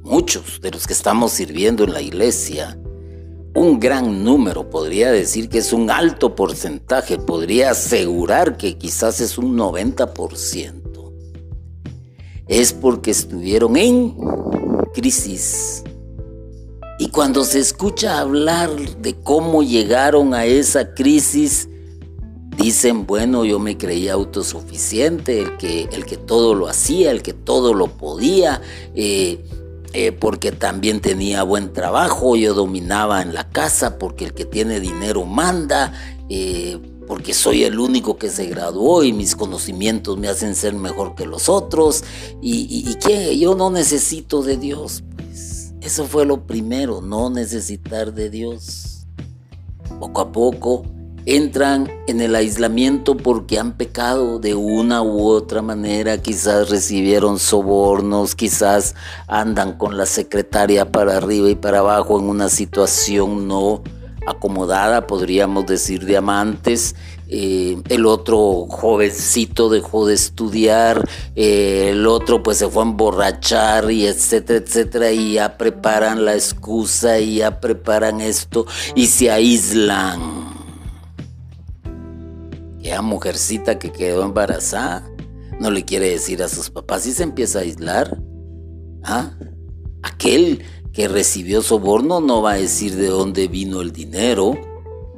muchos 0.02 0.62
de 0.62 0.72
los 0.72 0.88
que 0.88 0.94
estamos 0.94 1.32
sirviendo 1.32 1.84
en 1.84 1.94
la 1.94 2.02
iglesia, 2.02 2.78
un 3.56 3.80
gran 3.80 4.24
número, 4.24 4.70
podría 4.70 5.12
decir 5.12 5.50
que 5.50 5.58
es 5.58 5.74
un 5.74 5.90
alto 5.90 6.36
porcentaje, 6.36 7.18
podría 7.18 7.72
asegurar 7.72 8.58
que 8.58 8.78
quizás 8.78 9.20
es 9.20 9.38
un 9.38 9.58
90%, 9.58 11.14
es 12.48 12.74
porque 12.74 13.12
estuvieron 13.12 13.78
en 13.78 14.16
crisis. 14.94 15.84
Y 17.00 17.10
cuando 17.10 17.44
se 17.44 17.60
escucha 17.60 18.20
hablar 18.20 18.70
de 19.00 19.16
cómo 19.16 19.64
llegaron 19.64 20.34
a 20.34 20.46
esa 20.46 20.94
crisis, 20.94 21.68
Dicen, 22.58 23.06
bueno, 23.06 23.44
yo 23.44 23.60
me 23.60 23.78
creía 23.78 24.14
autosuficiente, 24.14 25.42
el 25.42 25.58
que, 25.58 25.90
el 25.92 26.06
que 26.06 26.16
todo 26.16 26.56
lo 26.56 26.68
hacía, 26.68 27.12
el 27.12 27.22
que 27.22 27.34
todo 27.34 27.74
lo 27.74 27.88
podía, 27.88 28.62
eh, 28.96 29.44
eh, 29.94 30.12
porque 30.14 30.52
también 30.52 31.02
tenía 31.02 31.44
buen 31.44 31.74
trabajo, 31.74 32.36
yo 32.36 32.54
dominaba 32.54 33.22
en 33.22 33.34
la 33.34 33.50
casa, 33.50 33.98
porque 33.98 34.26
el 34.26 34.34
que 34.34 34.46
tiene 34.46 34.80
dinero 34.80 35.26
manda, 35.26 35.94
eh, 36.30 36.80
porque 37.08 37.34
soy 37.34 37.64
el 37.64 37.80
único 37.80 38.18
que 38.18 38.30
se 38.30 38.46
graduó 38.46 39.04
y 39.04 39.12
mis 39.12 39.36
conocimientos 39.36 40.18
me 40.18 40.28
hacen 40.30 40.56
ser 40.56 40.74
mejor 40.76 41.16
que 41.16 41.26
los 41.26 41.50
otros, 41.50 42.04
y, 42.42 42.86
y 42.90 43.40
yo 43.40 43.56
no 43.56 43.70
necesito 43.70 44.44
de 44.44 44.58
Dios, 44.58 45.04
pues 45.18 45.74
eso 45.82 46.06
fue 46.06 46.26
lo 46.26 46.48
primero, 46.48 47.02
no 47.02 47.30
necesitar 47.30 48.14
de 48.14 48.30
Dios. 48.30 49.08
Poco 50.00 50.22
a 50.22 50.32
poco 50.32 50.84
entran 51.26 51.92
en 52.08 52.22
el 52.22 52.36
aislamiento 52.36 53.18
porque 53.18 53.58
han 53.58 53.74
pecado 53.74 54.40
de 54.40 54.54
una 54.54 55.02
u 55.02 55.28
otra 55.28 55.62
manera, 55.62 56.22
quizás 56.22 56.70
recibieron 56.70 57.40
sobornos, 57.40 58.36
quizás 58.36 58.96
andan 59.28 59.78
con 59.78 59.98
la 59.98 60.06
secretaria 60.06 60.92
para 60.92 61.18
arriba 61.18 61.50
y 61.50 61.56
para 61.56 61.80
abajo 61.80 62.20
en 62.20 62.26
una 62.30 62.50
situación 62.50 63.48
no 63.48 63.82
acomodada, 64.28 65.08
podríamos 65.08 65.66
decir, 65.66 66.06
de 66.06 66.18
amantes. 66.18 66.96
Eh, 67.28 67.82
el 67.90 68.06
otro 68.06 68.68
jovencito 68.70 69.70
dejó 69.70 70.06
de 70.06 70.14
estudiar, 70.14 71.08
eh, 71.36 71.90
el 71.92 72.06
otro 72.06 72.44
pues 72.44 72.60
se 72.60 72.68
fue 72.68 72.84
a 72.84 72.86
emborrachar 72.86 73.90
y 73.92 74.06
etcétera, 74.06 74.60
etcétera, 74.60 75.12
y 75.12 75.34
ya 75.34 75.58
preparan 75.58 76.24
la 76.24 76.36
excusa 76.36 77.20
y 77.20 77.38
ya 77.38 77.60
preparan 77.60 78.22
esto 78.22 78.68
y 78.96 79.08
se 79.08 79.32
aíslan 79.32 80.35
esa 82.92 83.02
mujercita 83.02 83.80
que 83.80 83.92
quedó 83.92 84.24
embarazada 84.24 85.10
no 85.60 85.72
le 85.72 85.86
quiere 85.86 86.10
decir 86.10 86.44
a 86.44 86.50
sus 86.50 86.70
papás 86.70 87.06
y 87.08 87.14
se 87.14 87.24
empieza 87.24 87.60
a 87.60 87.62
aislar. 87.64 88.22
¿Ah? 89.04 89.32
Aquel 90.04 90.64
que 90.92 91.08
recibió 91.08 91.62
soborno 91.62 92.22
no 92.22 92.42
va 92.42 92.54
a 92.54 92.58
decir 92.58 92.96
de 92.96 93.08
dónde 93.08 93.48
vino 93.48 93.82
el 93.82 93.92
dinero. 93.92 94.54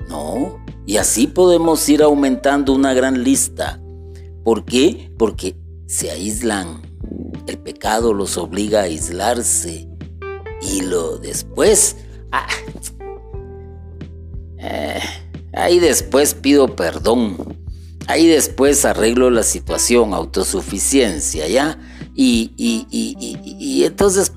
No. 0.10 0.63
Y 0.86 0.97
así 0.97 1.27
podemos 1.27 1.88
ir 1.89 2.03
aumentando 2.03 2.73
una 2.73 2.93
gran 2.93 3.23
lista. 3.23 3.82
¿Por 4.43 4.63
qué? 4.63 5.12
Porque 5.17 5.58
se 5.88 6.12
aíslan. 6.12 6.82
El 7.47 7.58
pecado 7.60 8.13
los 8.13 8.38
obliga 8.38 8.82
a 8.82 8.84
aislarse. 8.84 9.89
Y 10.62 10.82
lo 10.82 11.17
después... 11.17 11.97
Ah, 12.32 12.47
eh, 14.60 14.99
ahí 15.58 15.80
después 15.80 16.34
pido 16.34 16.76
perdón. 16.76 17.58
Ahí 18.08 18.28
después 18.28 18.86
arreglo 18.86 19.30
la 19.30 19.43
situación, 19.43 20.13
autosuficiencia, 20.13 21.48
¿ya? 21.48 21.78
Y, 22.15 22.54
y, 22.56 22.88
y, 22.89 23.38
y 23.60 23.84
entonces, 23.84 24.32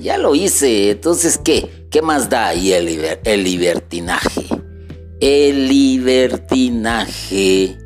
ya 0.00 0.18
lo 0.18 0.34
hice, 0.34 0.92
entonces, 0.92 1.38
¿qué? 1.38 1.86
¿Qué 1.90 2.02
más 2.02 2.30
da 2.30 2.48
ahí 2.48 2.72
el, 2.72 3.18
el 3.24 3.44
libertinaje? 3.44 4.46
El 5.20 5.68
libertinaje, 5.68 7.78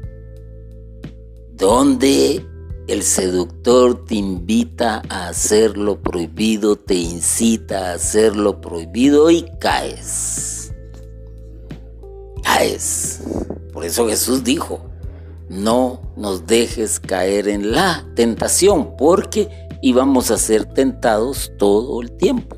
donde 1.55 2.45
el 2.89 3.03
seductor 3.03 4.05
te 4.05 4.17
invita 4.17 5.03
a 5.09 5.29
hacer 5.29 5.77
lo 5.77 6.03
prohibido, 6.03 6.77
te 6.77 6.95
incita 6.95 7.91
a 7.91 7.95
hacer 7.95 8.35
lo 8.35 8.61
prohibido 8.61 9.31
y 9.31 9.47
caes. 9.61 10.60
Caes. 12.51 13.21
Por 13.73 13.85
eso 13.85 14.09
Jesús 14.09 14.43
dijo, 14.43 14.91
no 15.49 16.03
nos 16.17 16.47
dejes 16.47 16.99
caer 16.99 17.49
en 17.49 17.73
la 17.73 18.07
tentación, 18.17 18.97
porque 18.97 19.49
íbamos 19.83 20.31
a 20.31 20.39
ser 20.39 20.65
tentados 20.67 21.53
todo 21.59 22.03
el 22.03 22.17
tiempo. 22.17 22.57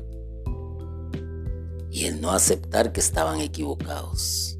Y 1.91 2.05
el 2.05 2.21
no 2.21 2.31
aceptar 2.31 2.91
que 2.91 2.99
estaban 2.99 3.39
equivocados. 3.39 4.57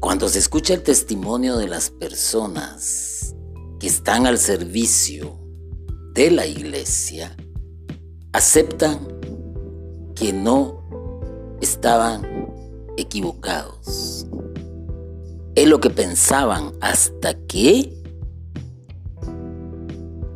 Cuando 0.00 0.28
se 0.28 0.40
escucha 0.40 0.74
el 0.74 0.82
testimonio 0.82 1.56
de 1.56 1.68
las 1.68 1.90
personas 1.90 3.36
que 3.78 3.86
están 3.86 4.26
al 4.26 4.38
servicio 4.38 5.38
de 6.14 6.32
la 6.32 6.46
iglesia, 6.46 7.36
aceptan 8.32 9.06
que 10.16 10.32
no 10.32 10.81
estaban 11.62 12.22
equivocados 12.96 14.26
es 15.54 15.68
lo 15.68 15.80
que 15.80 15.90
pensaban 15.90 16.72
hasta 16.80 17.34
que 17.34 17.92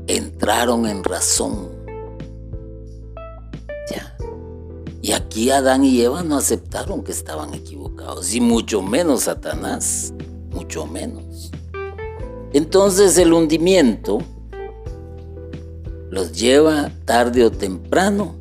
entraron 0.07 0.87
en 0.87 1.03
razón. 1.03 1.71
Ya. 3.91 4.17
Y 5.01 5.12
aquí 5.12 5.51
Adán 5.51 5.85
y 5.85 6.01
Eva 6.03 6.23
no 6.23 6.37
aceptaron 6.37 7.03
que 7.03 7.12
estaban 7.12 7.55
equivocados, 7.55 8.35
y 8.35 8.41
mucho 8.41 8.83
menos 8.83 9.23
Satanás, 9.23 10.12
mucho 10.51 10.87
menos. 10.87 11.51
Entonces 12.53 13.17
el 13.19 13.33
hundimiento 13.33 14.19
los 16.11 16.33
lleva 16.33 16.91
tarde 17.05 17.45
o 17.45 17.51
temprano 17.51 18.36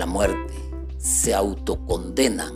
la 0.00 0.06
muerte. 0.06 0.54
Se 0.98 1.32
autocondenan. 1.34 2.54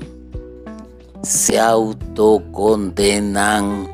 Se 1.23 1.61
autocondenan. 1.61 3.91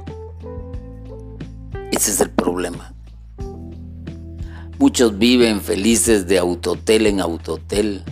Ese 1.91 2.13
es 2.13 2.21
el 2.21 2.31
problema. 2.31 2.95
Muchos 4.79 5.19
viven 5.19 5.61
felices 5.61 6.29
de 6.29 6.39
autotel 6.39 7.07
en 7.07 7.21
autotel. 7.21 8.05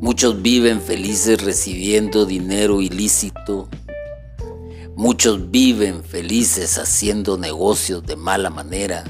Muchos 0.00 0.40
viven 0.40 0.80
felices 0.80 1.42
recibiendo 1.42 2.24
dinero 2.24 2.80
ilícito. 2.80 3.68
Muchos 4.96 5.50
viven 5.50 6.04
felices 6.04 6.78
haciendo 6.78 7.36
negocios 7.36 8.04
de 8.04 8.14
mala 8.14 8.50
manera. 8.50 9.02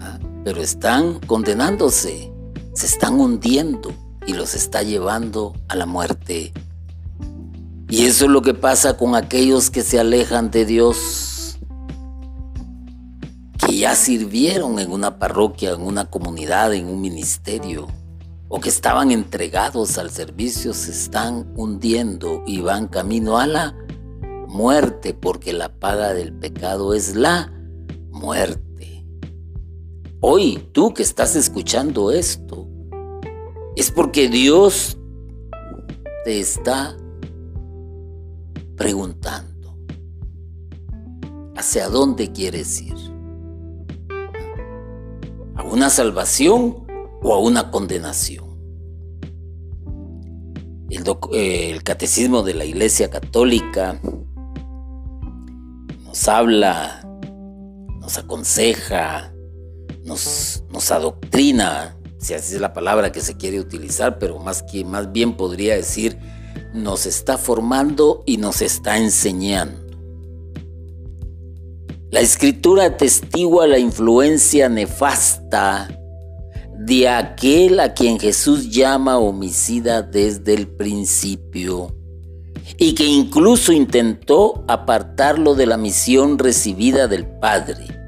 ¿ah? 0.00 0.18
Pero 0.44 0.62
están 0.62 1.18
condenándose, 1.20 2.31
se 2.74 2.86
están 2.86 3.20
hundiendo 3.20 3.92
y 4.26 4.34
los 4.34 4.54
está 4.54 4.82
llevando 4.82 5.54
a 5.68 5.76
la 5.76 5.86
muerte. 5.86 6.52
Y 7.88 8.06
eso 8.06 8.24
es 8.24 8.30
lo 8.30 8.42
que 8.42 8.54
pasa 8.54 8.96
con 8.96 9.14
aquellos 9.14 9.70
que 9.70 9.82
se 9.82 10.00
alejan 10.00 10.50
de 10.50 10.64
Dios 10.64 11.58
que 13.66 13.76
ya 13.76 13.94
sirvieron 13.94 14.78
en 14.78 14.90
una 14.90 15.18
parroquia, 15.18 15.72
en 15.72 15.82
una 15.82 16.10
comunidad, 16.10 16.74
en 16.74 16.88
un 16.88 17.00
ministerio, 17.00 17.86
o 18.48 18.60
que 18.60 18.68
estaban 18.68 19.10
entregados 19.10 19.98
al 19.98 20.10
servicio, 20.10 20.74
se 20.74 20.90
están 20.90 21.52
hundiendo 21.54 22.42
y 22.46 22.60
van 22.60 22.88
camino 22.88 23.38
a 23.38 23.46
la 23.46 23.76
muerte, 24.48 25.14
porque 25.14 25.52
la 25.52 25.68
paga 25.68 26.12
del 26.12 26.32
pecado 26.32 26.92
es 26.92 27.14
la 27.14 27.52
muerte. 28.10 28.71
Hoy, 30.24 30.68
tú 30.72 30.94
que 30.94 31.02
estás 31.02 31.36
escuchando 31.36 32.12
esto, 32.12 32.68
es 33.76 33.90
porque 33.90 34.28
Dios 34.28 34.96
te 36.24 36.38
está 36.38 36.96
preguntando, 38.76 39.76
¿hacia 41.56 41.88
dónde 41.88 42.30
quieres 42.30 42.80
ir? 42.80 43.12
a 45.56 45.62
una 45.64 45.90
salvación 45.90 46.86
o 47.22 47.34
a 47.34 47.38
una 47.38 47.70
condenación. 47.70 48.52
El, 51.32 51.82
catecismo 51.82 52.42
de 52.42 52.54
la 52.54 52.64
Iglesia 52.64 53.10
Católica 53.10 54.00
nos 56.04 56.28
habla, 56.28 57.02
nos 58.00 58.18
aconseja, 58.18 59.31
nos, 60.04 60.62
adoctrina, 60.90 61.96
si 62.18 62.34
así 62.34 62.54
es 62.54 62.60
la 62.60 62.72
palabra 62.72 63.12
que 63.12 63.20
se 63.20 63.36
quiere 63.36 63.60
utilizar, 63.60 64.18
pero 64.18 64.38
más, 64.38 64.62
que, 64.62 64.84
más 64.84 65.12
bien 65.12 65.36
podría 65.36 65.74
decir, 65.74 66.18
nos 66.74 67.06
está 67.06 67.38
formando 67.38 68.22
y 68.26 68.36
nos 68.36 68.62
está 68.62 68.98
enseñando. 68.98 69.80
La 72.10 72.20
escritura 72.20 72.84
atestigua 72.84 73.66
la 73.66 73.78
influencia 73.78 74.68
nefasta 74.68 75.88
de 76.78 77.08
aquel 77.08 77.80
a 77.80 77.94
quien 77.94 78.18
Jesús 78.18 78.70
llama 78.70 79.18
homicida 79.18 80.02
desde 80.02 80.52
el 80.54 80.68
principio 80.68 81.94
y 82.76 82.94
que 82.94 83.04
incluso 83.04 83.72
intentó 83.72 84.64
apartarlo 84.68 85.54
de 85.54 85.66
la 85.66 85.76
misión 85.76 86.38
recibida 86.38 87.08
del 87.08 87.26
Padre. 87.26 88.01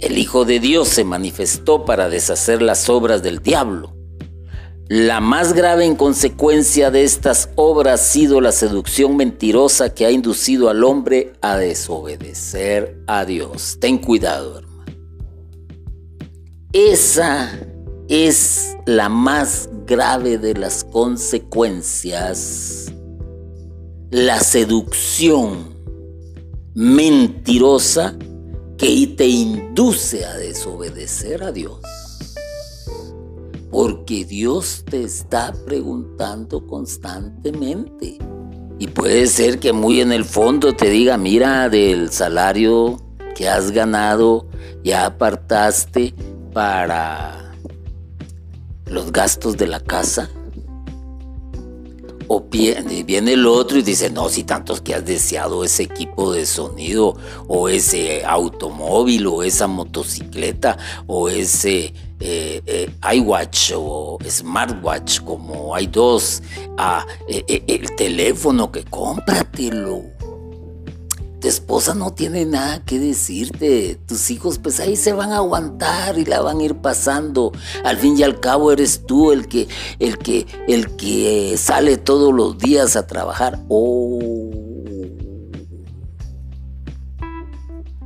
El 0.00 0.18
Hijo 0.18 0.44
de 0.44 0.60
Dios 0.60 0.88
se 0.88 1.04
manifestó 1.04 1.84
para 1.84 2.08
deshacer 2.08 2.62
las 2.62 2.88
obras 2.88 3.22
del 3.22 3.40
diablo 3.40 4.00
la 4.90 5.20
más 5.20 5.52
grave 5.52 5.84
en 5.84 5.94
consecuencia 5.94 6.90
de 6.90 7.04
estas 7.04 7.50
obras 7.54 8.00
ha 8.00 8.04
sido 8.04 8.40
la 8.40 8.50
seducción 8.50 9.16
mentirosa 9.16 9.94
que 9.94 10.04
ha 10.04 10.10
inducido 10.10 10.68
al 10.68 10.82
hombre 10.82 11.34
a 11.40 11.56
desobedecer 11.56 13.00
a 13.06 13.24
Dios. 13.24 13.78
Ten 13.80 13.98
cuidado, 13.98 14.58
hermano. 14.58 14.96
Esa 16.72 17.56
es 18.08 18.76
la 18.84 19.08
más 19.08 19.70
grave 19.86 20.38
de 20.38 20.54
las 20.54 20.82
consecuencias. 20.82 22.92
La 24.10 24.40
seducción 24.40 25.76
mentirosa 26.74 28.16
que 28.80 29.06
te 29.08 29.28
induce 29.28 30.24
a 30.24 30.38
desobedecer 30.38 31.42
a 31.42 31.52
Dios. 31.52 31.80
Porque 33.70 34.24
Dios 34.24 34.86
te 34.88 35.02
está 35.02 35.52
preguntando 35.66 36.66
constantemente. 36.66 38.16
Y 38.78 38.86
puede 38.86 39.26
ser 39.26 39.60
que 39.60 39.74
muy 39.74 40.00
en 40.00 40.12
el 40.12 40.24
fondo 40.24 40.72
te 40.72 40.88
diga, 40.88 41.18
mira, 41.18 41.68
del 41.68 42.10
salario 42.10 42.96
que 43.36 43.50
has 43.50 43.70
ganado, 43.70 44.48
ya 44.82 45.04
apartaste 45.04 46.14
para 46.54 47.52
los 48.86 49.12
gastos 49.12 49.58
de 49.58 49.66
la 49.66 49.80
casa. 49.80 50.30
O 52.32 52.44
viene 52.48 53.32
el 53.32 53.44
otro 53.44 53.78
y 53.80 53.82
dice, 53.82 54.08
no, 54.08 54.28
si 54.28 54.44
tantos 54.44 54.80
que 54.80 54.94
has 54.94 55.04
deseado 55.04 55.64
ese 55.64 55.82
equipo 55.82 56.32
de 56.32 56.46
sonido, 56.46 57.16
o 57.48 57.68
ese 57.68 58.24
automóvil, 58.24 59.26
o 59.26 59.42
esa 59.42 59.66
motocicleta, 59.66 60.78
o 61.08 61.28
ese 61.28 61.92
eh, 62.20 62.62
eh, 62.66 62.88
iWatch 63.14 63.72
o 63.74 64.16
Smartwatch, 64.24 65.22
como 65.22 65.74
hay 65.74 65.88
dos, 65.88 66.40
ah, 66.78 67.04
eh, 67.26 67.64
el 67.66 67.96
teléfono 67.96 68.70
que 68.70 68.84
cómpratelo. 68.84 70.19
Tu 71.40 71.48
esposa 71.48 71.94
no 71.94 72.12
tiene 72.12 72.44
nada 72.44 72.84
que 72.84 72.98
decirte. 72.98 73.98
Tus 74.06 74.30
hijos, 74.30 74.58
pues 74.58 74.78
ahí 74.80 74.96
se 74.96 75.12
van 75.12 75.32
a 75.32 75.36
aguantar 75.36 76.18
y 76.18 76.24
la 76.24 76.40
van 76.42 76.60
a 76.60 76.62
ir 76.62 76.76
pasando. 76.76 77.52
Al 77.84 77.96
fin 77.96 78.18
y 78.18 78.22
al 78.22 78.40
cabo 78.40 78.72
eres 78.72 79.06
tú 79.06 79.32
el 79.32 79.48
que, 79.48 79.68
el 79.98 80.18
que, 80.18 80.46
el 80.68 80.96
que 80.96 81.56
sale 81.56 81.96
todos 81.96 82.34
los 82.34 82.58
días 82.58 82.96
a 82.96 83.06
trabajar. 83.06 83.58
Oh. 83.68 84.18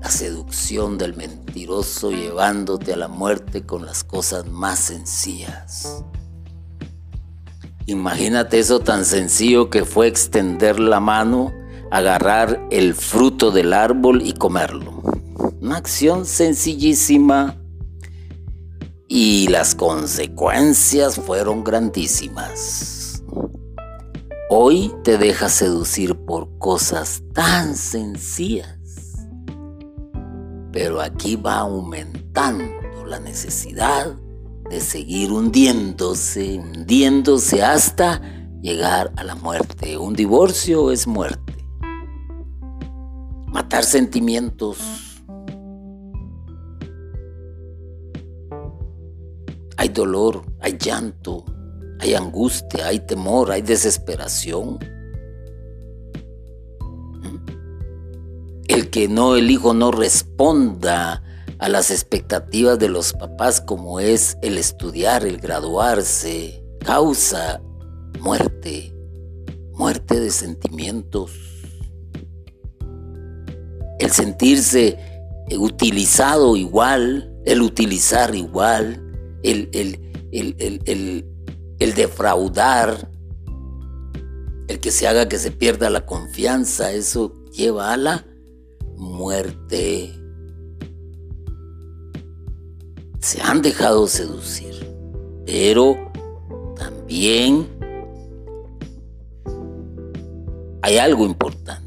la 0.04 0.10
seducción 0.10 0.98
del 0.98 1.16
mentiroso 1.16 2.10
llevándote 2.10 2.92
a 2.92 2.96
la 2.98 3.08
muerte 3.08 3.64
con 3.64 3.86
las 3.86 4.04
cosas 4.04 4.46
más 4.46 4.78
sencillas. 4.78 6.04
Imagínate 7.86 8.58
eso 8.58 8.80
tan 8.80 9.06
sencillo 9.06 9.70
que 9.70 9.86
fue 9.86 10.06
extender 10.06 10.78
la 10.78 11.00
mano, 11.00 11.54
agarrar 11.96 12.66
el 12.70 12.94
fruto 12.94 13.50
del 13.50 13.72
árbol 13.72 14.22
y 14.22 14.32
comerlo. 14.32 15.02
Una 15.60 15.76
acción 15.76 16.26
sencillísima 16.26 17.56
y 19.08 19.48
las 19.48 19.74
consecuencias 19.74 21.16
fueron 21.16 21.64
grandísimas. 21.64 23.22
Hoy 24.50 24.92
te 25.02 25.18
dejas 25.18 25.52
seducir 25.52 26.14
por 26.14 26.58
cosas 26.58 27.22
tan 27.32 27.76
sencillas 27.76 28.74
pero 30.74 31.00
aquí 31.00 31.36
va 31.36 31.58
aumentando 31.58 32.64
la 33.06 33.20
necesidad 33.20 34.16
de 34.68 34.80
seguir 34.80 35.30
hundiéndose, 35.30 36.58
hundiéndose 36.58 37.62
hasta 37.62 38.20
llegar 38.60 39.12
a 39.14 39.22
la 39.22 39.36
muerte. 39.36 39.96
Un 39.96 40.14
divorcio 40.14 40.90
es 40.90 41.06
muerte. 41.06 41.53
Matar 43.54 43.84
sentimientos. 43.84 44.78
Hay 49.78 49.88
dolor, 49.88 50.44
hay 50.60 50.76
llanto, 50.76 51.46
hay 52.00 52.12
angustia, 52.14 52.88
hay 52.88 53.00
temor, 53.00 53.50
hay 53.50 53.62
desesperación. 53.62 54.78
el 58.74 58.90
que 58.90 59.06
no 59.08 59.36
el 59.36 59.50
hijo 59.50 59.72
no 59.72 59.92
responda 59.92 61.22
a 61.58 61.68
las 61.68 61.92
expectativas 61.92 62.78
de 62.78 62.88
los 62.88 63.12
papás 63.12 63.60
como 63.60 64.00
es 64.00 64.36
el 64.42 64.58
estudiar, 64.58 65.24
el 65.24 65.38
graduarse, 65.38 66.64
causa 66.80 67.62
muerte, 68.20 68.92
muerte 69.72 70.18
de 70.18 70.30
sentimientos. 70.30 71.53
El 73.98 74.10
sentirse 74.10 74.98
utilizado 75.58 76.56
igual, 76.56 77.32
el 77.44 77.62
utilizar 77.62 78.34
igual, 78.34 79.00
el, 79.42 79.68
el, 79.72 81.26
el 81.78 81.94
defraudar, 81.94 83.10
el 84.68 84.80
que 84.80 84.90
se 84.90 85.06
haga 85.06 85.28
que 85.28 85.38
se 85.38 85.50
pierda 85.50 85.90
la 85.90 86.06
confianza, 86.06 86.92
eso 86.92 87.34
lleva 87.52 87.92
a 87.92 87.96
la 87.96 88.26
muerte. 88.96 90.12
Se 93.20 93.40
han 93.42 93.62
dejado 93.62 94.06
seducir, 94.06 94.74
pero 95.46 95.96
también 96.76 97.68
hay 100.82 100.98
algo 100.98 101.24
importante. 101.24 101.83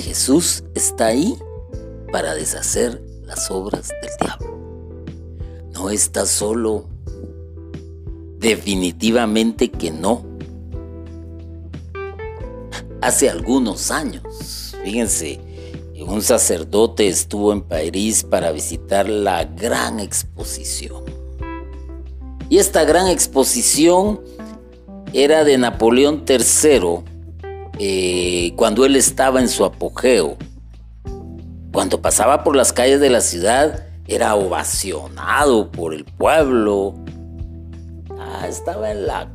Jesús 0.00 0.64
está 0.74 1.06
ahí 1.06 1.36
para 2.12 2.34
deshacer 2.34 3.02
las 3.24 3.50
obras 3.50 3.88
del 3.88 4.10
diablo. 4.20 4.58
No 5.72 5.90
está 5.90 6.26
solo. 6.26 6.86
Definitivamente 8.38 9.70
que 9.70 9.90
no. 9.90 10.24
Hace 13.00 13.30
algunos 13.30 13.90
años, 13.90 14.76
fíjense, 14.84 15.40
un 16.10 16.22
sacerdote 16.22 17.08
estuvo 17.08 17.52
en 17.52 17.62
París 17.62 18.24
para 18.24 18.52
visitar 18.52 19.08
la 19.08 19.44
gran 19.44 20.00
exposición. 20.00 21.04
Y 22.48 22.58
esta 22.58 22.84
gran 22.84 23.06
exposición 23.06 24.20
era 25.12 25.44
de 25.44 25.56
Napoleón 25.56 26.24
III 26.26 27.04
eh, 27.82 28.52
cuando 28.56 28.84
él 28.84 28.94
estaba 28.94 29.40
en 29.40 29.48
su 29.48 29.64
apogeo. 29.64 30.36
Cuando 31.72 32.02
pasaba 32.02 32.44
por 32.44 32.54
las 32.54 32.74
calles 32.74 33.00
de 33.00 33.08
la 33.08 33.22
ciudad 33.22 33.86
era 34.06 34.34
ovacionado 34.34 35.70
por 35.70 35.94
el 35.94 36.04
pueblo. 36.04 36.94
Ah, 38.18 38.46
estaba 38.46 38.90
en 38.90 39.06
la 39.06 39.32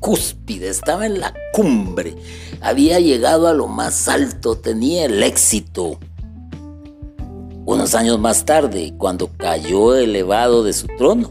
cúspide, 0.00 0.68
estaba 0.68 1.04
en 1.04 1.20
la 1.20 1.34
cumbre. 1.52 2.16
Había 2.62 2.98
llegado 2.98 3.46
a 3.46 3.52
lo 3.52 3.66
más 3.66 4.08
alto, 4.08 4.56
tenía 4.56 5.04
el 5.04 5.22
éxito. 5.22 5.98
Unos 7.66 7.94
años 7.94 8.18
más 8.18 8.46
tarde, 8.46 8.94
cuando 8.96 9.28
cayó 9.36 9.94
elevado 9.96 10.64
de 10.64 10.72
su 10.72 10.86
trono, 10.96 11.30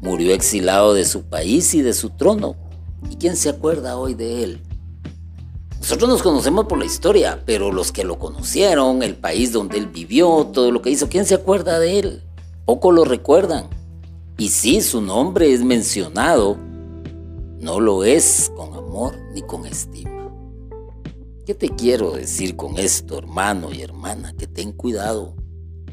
murió 0.00 0.34
exilado 0.34 0.92
de 0.92 1.04
su 1.04 1.22
país 1.22 1.72
y 1.74 1.82
de 1.82 1.94
su 1.94 2.10
trono 2.10 2.56
¿Y 3.10 3.16
quién 3.16 3.36
se 3.36 3.48
acuerda 3.48 3.96
hoy 3.96 4.14
de 4.14 4.42
él? 4.42 4.60
Nosotros 5.80 6.08
nos 6.10 6.22
conocemos 6.22 6.66
por 6.66 6.78
la 6.78 6.84
historia, 6.84 7.42
pero 7.46 7.72
los 7.72 7.92
que 7.92 8.04
lo 8.04 8.18
conocieron, 8.18 9.02
el 9.02 9.16
país 9.16 9.52
donde 9.52 9.78
él 9.78 9.86
vivió, 9.86 10.48
todo 10.52 10.70
lo 10.70 10.82
que 10.82 10.90
hizo, 10.90 11.08
¿quién 11.08 11.24
se 11.24 11.34
acuerda 11.34 11.78
de 11.78 11.98
él? 11.98 12.22
Poco 12.64 12.92
lo 12.92 13.04
recuerdan. 13.04 13.68
Y 14.36 14.48
si 14.50 14.80
su 14.82 15.00
nombre 15.00 15.52
es 15.52 15.62
mencionado, 15.62 16.56
no 17.60 17.80
lo 17.80 18.04
es 18.04 18.52
con 18.56 18.74
amor 18.74 19.16
ni 19.32 19.42
con 19.42 19.66
estima. 19.66 20.30
¿Qué 21.46 21.54
te 21.54 21.70
quiero 21.70 22.12
decir 22.12 22.56
con 22.56 22.78
esto, 22.78 23.16
hermano 23.16 23.72
y 23.72 23.80
hermana? 23.80 24.34
Que 24.36 24.46
ten 24.46 24.72
cuidado. 24.72 25.34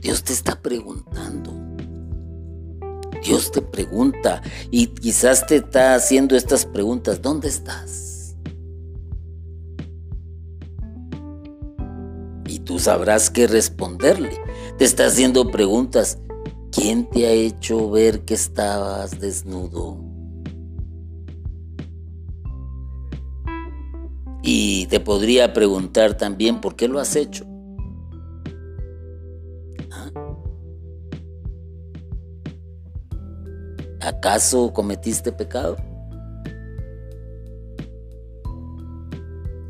Dios 0.02 0.24
te 0.24 0.34
está 0.34 0.62
preguntando. 0.62 1.54
Dios 3.24 3.52
te 3.52 3.62
pregunta 3.62 4.42
y 4.70 4.88
quizás 4.88 5.48
te 5.48 5.56
está 5.56 5.96
haciendo 5.96 6.36
estas 6.36 6.66
preguntas. 6.66 7.22
¿Dónde 7.22 7.48
estás? 7.48 8.05
Tú 12.66 12.80
sabrás 12.80 13.30
qué 13.30 13.48
responderle. 13.48 14.42
Te 14.78 14.84
está 14.84 15.06
haciendo 15.06 15.50
preguntas. 15.52 16.18
¿Quién 16.72 17.10
te 17.10 17.26
ha 17.26 17.32
hecho 17.32 17.90
ver 17.90 18.26
que 18.26 18.34
estabas 18.34 19.20
desnudo? 19.22 19.98
Y 24.44 24.88
te 24.88 25.00
podría 25.00 25.54
preguntar 25.54 26.18
también, 26.18 26.60
¿por 26.60 26.76
qué 26.76 26.88
lo 26.88 27.00
has 27.00 27.16
hecho? 27.16 27.46
¿Acaso 34.02 34.72
cometiste 34.74 35.32
pecado? 35.32 35.78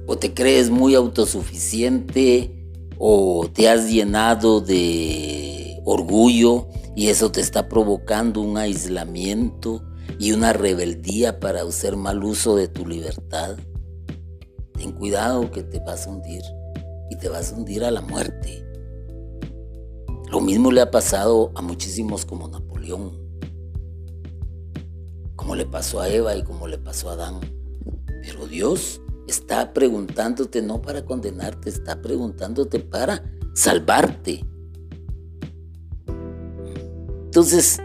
¿O 0.07 0.17
te 0.17 0.33
crees 0.33 0.69
muy 0.69 0.93
autosuficiente 0.95 2.54
o 2.97 3.47
te 3.53 3.69
has 3.69 3.89
llenado 3.89 4.61
de 4.61 5.81
orgullo 5.85 6.67
y 6.95 7.07
eso 7.07 7.31
te 7.31 7.41
está 7.41 7.67
provocando 7.67 8.41
un 8.41 8.57
aislamiento 8.57 9.83
y 10.19 10.31
una 10.31 10.53
rebeldía 10.53 11.39
para 11.39 11.61
hacer 11.61 11.95
mal 11.95 12.23
uso 12.23 12.55
de 12.55 12.67
tu 12.67 12.87
libertad? 12.87 13.57
Ten 14.73 14.91
cuidado 14.91 15.51
que 15.51 15.63
te 15.63 15.79
vas 15.79 16.07
a 16.07 16.11
hundir 16.11 16.41
y 17.09 17.17
te 17.17 17.29
vas 17.29 17.51
a 17.51 17.55
hundir 17.55 17.83
a 17.83 17.91
la 17.91 18.01
muerte. 18.01 18.63
Lo 20.29 20.41
mismo 20.41 20.71
le 20.71 20.81
ha 20.81 20.91
pasado 20.91 21.51
a 21.55 21.61
muchísimos 21.61 22.25
como 22.25 22.47
Napoleón 22.47 23.25
como 25.45 25.55
le 25.55 25.67
pasó 25.67 26.01
a 26.01 26.09
Eva 26.09 26.35
y 26.35 26.41
como 26.41 26.67
le 26.67 26.79
pasó 26.79 27.07
a 27.07 27.13
Adán. 27.13 27.39
Pero 28.23 28.47
Dios 28.47 28.99
está 29.27 29.73
preguntándote 29.73 30.61
no 30.61 30.81
para 30.81 31.05
condenarte, 31.05 31.69
está 31.69 32.01
preguntándote 32.01 32.79
para 32.79 33.23
salvarte. 33.53 34.45
Entonces, 37.25 37.79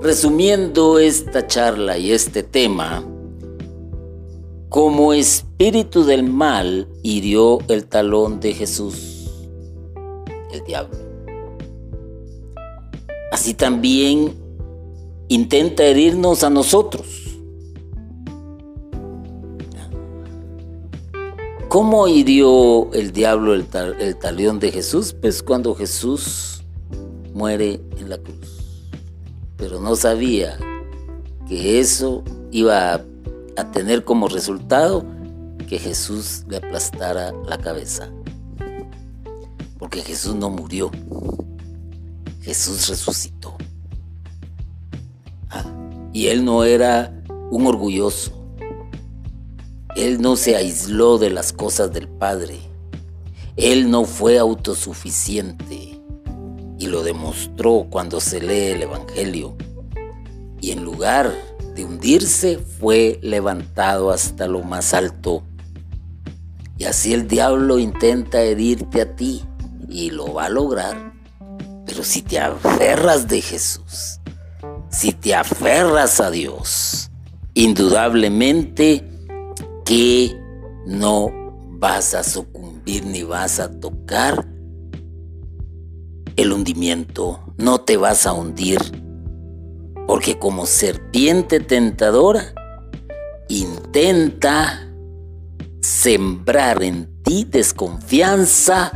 resumiendo 0.00 0.98
esta 0.98 1.46
charla 1.46 1.98
y 1.98 2.12
este 2.12 2.42
tema, 2.42 3.04
como 4.68 5.12
espíritu 5.12 6.04
del 6.04 6.22
mal 6.24 6.88
hirió 7.02 7.58
el 7.68 7.86
talón 7.86 8.40
de 8.40 8.52
Jesús, 8.52 9.30
el 10.52 10.62
diablo. 10.64 10.96
Así 13.32 13.54
también 13.54 14.34
intenta 15.28 15.84
herirnos 15.84 16.44
a 16.44 16.50
nosotros. 16.50 17.25
¿Cómo 21.68 22.06
hirió 22.06 22.92
el 22.92 23.10
diablo 23.10 23.52
el, 23.52 23.66
talión 24.18 24.60
de 24.60 24.70
Jesús? 24.70 25.14
Pues 25.20 25.42
cuando 25.42 25.74
Jesús 25.74 26.62
muere 27.34 27.80
en 27.98 28.08
la 28.08 28.18
cruz. 28.18 28.88
Pero 29.56 29.80
no 29.80 29.96
sabía 29.96 30.58
que 31.48 31.80
eso 31.80 32.22
iba 32.52 32.94
a, 32.94 33.70
tener 33.72 34.04
como 34.04 34.28
resultado 34.28 35.04
que 35.68 35.78
Jesús 35.80 36.44
le 36.48 36.58
aplastara 36.58 37.32
la 37.48 37.58
cabeza. 37.58 38.12
Porque 39.76 40.02
Jesús 40.02 40.36
no 40.36 40.50
murió. 40.50 40.92
Jesús 42.42 42.88
resucitó. 42.88 43.56
Y 46.12 46.28
él 46.28 46.44
no 46.44 46.62
era 46.62 47.12
un 47.50 47.66
orgulloso. 47.66 48.45
Él 49.96 50.20
no 50.20 50.36
se 50.36 50.56
aisló 50.56 51.16
de 51.16 51.30
las 51.30 51.54
cosas 51.54 51.90
del 51.90 52.06
Padre. 52.06 52.58
Él 53.56 53.90
no 53.90 54.04
fue 54.04 54.38
autosuficiente. 54.38 55.98
Y 56.78 56.88
lo 56.88 57.02
demostró 57.02 57.86
cuando 57.88 58.20
se 58.20 58.42
lee 58.42 58.72
el 58.72 58.82
Evangelio. 58.82 59.56
Y 60.60 60.72
en 60.72 60.84
lugar 60.84 61.34
de 61.74 61.86
hundirse, 61.86 62.58
fue 62.58 63.18
levantado 63.22 64.10
hasta 64.10 64.46
lo 64.46 64.62
más 64.62 64.92
alto. 64.92 65.42
Y 66.76 66.84
así 66.84 67.14
el 67.14 67.26
diablo 67.26 67.78
intenta 67.78 68.42
herirte 68.42 69.00
a 69.00 69.16
ti 69.16 69.44
y 69.88 70.10
lo 70.10 70.34
va 70.34 70.44
a 70.44 70.50
lograr. 70.50 71.14
Pero 71.86 72.04
si 72.04 72.20
te 72.20 72.38
aferras 72.38 73.28
de 73.28 73.40
Jesús, 73.40 74.20
si 74.90 75.12
te 75.12 75.34
aferras 75.34 76.20
a 76.20 76.30
Dios, 76.30 77.10
indudablemente 77.54 79.15
que 79.86 80.36
no 80.84 81.30
vas 81.78 82.14
a 82.14 82.24
sucumbir 82.24 83.06
ni 83.06 83.22
vas 83.22 83.60
a 83.60 83.70
tocar 83.80 84.46
el 86.34 86.52
hundimiento, 86.52 87.40
no 87.56 87.80
te 87.80 87.96
vas 87.96 88.26
a 88.26 88.32
hundir, 88.32 88.80
porque 90.06 90.38
como 90.38 90.66
serpiente 90.66 91.60
tentadora, 91.60 92.52
intenta 93.48 94.92
sembrar 95.80 96.82
en 96.82 97.22
ti 97.22 97.46
desconfianza 97.48 98.92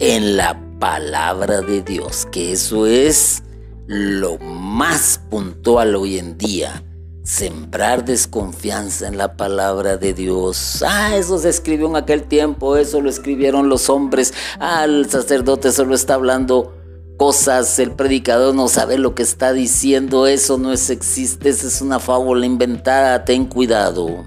en 0.00 0.36
la 0.36 0.60
palabra 0.80 1.60
de 1.60 1.80
Dios, 1.82 2.26
que 2.32 2.52
eso 2.52 2.86
es 2.86 3.44
lo 3.86 4.38
más 4.38 5.20
puntual 5.30 5.94
hoy 5.94 6.18
en 6.18 6.36
día. 6.36 6.83
Sembrar 7.24 8.04
desconfianza 8.04 9.08
en 9.08 9.16
la 9.16 9.36
palabra 9.36 9.96
de 9.96 10.12
Dios. 10.12 10.84
Ah, 10.86 11.16
eso 11.16 11.38
se 11.38 11.48
escribió 11.48 11.88
en 11.88 11.96
aquel 11.96 12.24
tiempo, 12.24 12.76
eso 12.76 13.00
lo 13.00 13.08
escribieron 13.08 13.68
los 13.68 13.88
hombres. 13.88 14.34
Ah, 14.60 14.84
el 14.84 15.10
sacerdote 15.10 15.72
solo 15.72 15.94
está 15.94 16.14
hablando 16.14 16.74
cosas, 17.16 17.78
el 17.78 17.92
predicador 17.92 18.54
no 18.54 18.68
sabe 18.68 18.98
lo 18.98 19.14
que 19.14 19.22
está 19.22 19.52
diciendo, 19.52 20.26
eso 20.26 20.58
no 20.58 20.72
es, 20.72 20.90
existe, 20.90 21.48
esa 21.48 21.66
es 21.66 21.80
una 21.80 21.98
fábula 21.98 22.44
inventada, 22.44 23.24
ten 23.24 23.46
cuidado. 23.46 24.26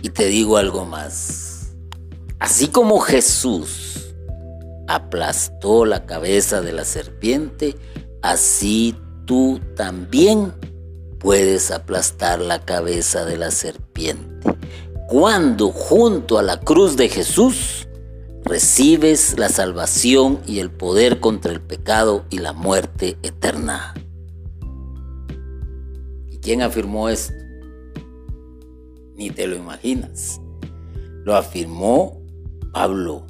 Y 0.00 0.08
te 0.08 0.26
digo 0.26 0.56
algo 0.56 0.86
más. 0.86 1.74
Así 2.38 2.68
como 2.68 2.98
Jesús 2.98 4.14
aplastó 4.88 5.84
la 5.84 6.06
cabeza 6.06 6.60
de 6.60 6.72
la 6.72 6.84
serpiente, 6.84 7.76
así 8.20 8.96
tú 9.26 9.60
también 9.76 10.52
puedes 11.18 11.70
aplastar 11.70 12.40
la 12.40 12.64
cabeza 12.64 13.24
de 13.24 13.38
la 13.38 13.50
serpiente. 13.50 14.56
Cuando 15.08 15.70
junto 15.70 16.38
a 16.38 16.42
la 16.42 16.60
cruz 16.60 16.96
de 16.96 17.08
Jesús 17.08 17.86
recibes 18.44 19.38
la 19.38 19.48
salvación 19.48 20.40
y 20.46 20.58
el 20.58 20.70
poder 20.70 21.20
contra 21.20 21.52
el 21.52 21.60
pecado 21.60 22.24
y 22.30 22.38
la 22.38 22.52
muerte 22.52 23.16
eterna. 23.22 23.94
¿Y 26.30 26.38
quién 26.38 26.62
afirmó 26.62 27.08
esto? 27.08 27.34
Ni 29.14 29.30
te 29.30 29.46
lo 29.46 29.56
imaginas. 29.56 30.40
Lo 31.24 31.36
afirmó 31.36 32.20
Pablo. 32.72 33.26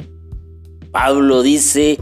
Pablo 0.93 1.43
dice 1.43 1.99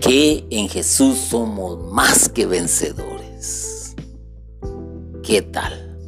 que 0.00 0.46
en 0.50 0.68
Jesús 0.68 1.16
somos 1.18 1.92
más 1.92 2.28
que 2.28 2.46
¿Qué 5.22 5.42
tal? 5.42 5.98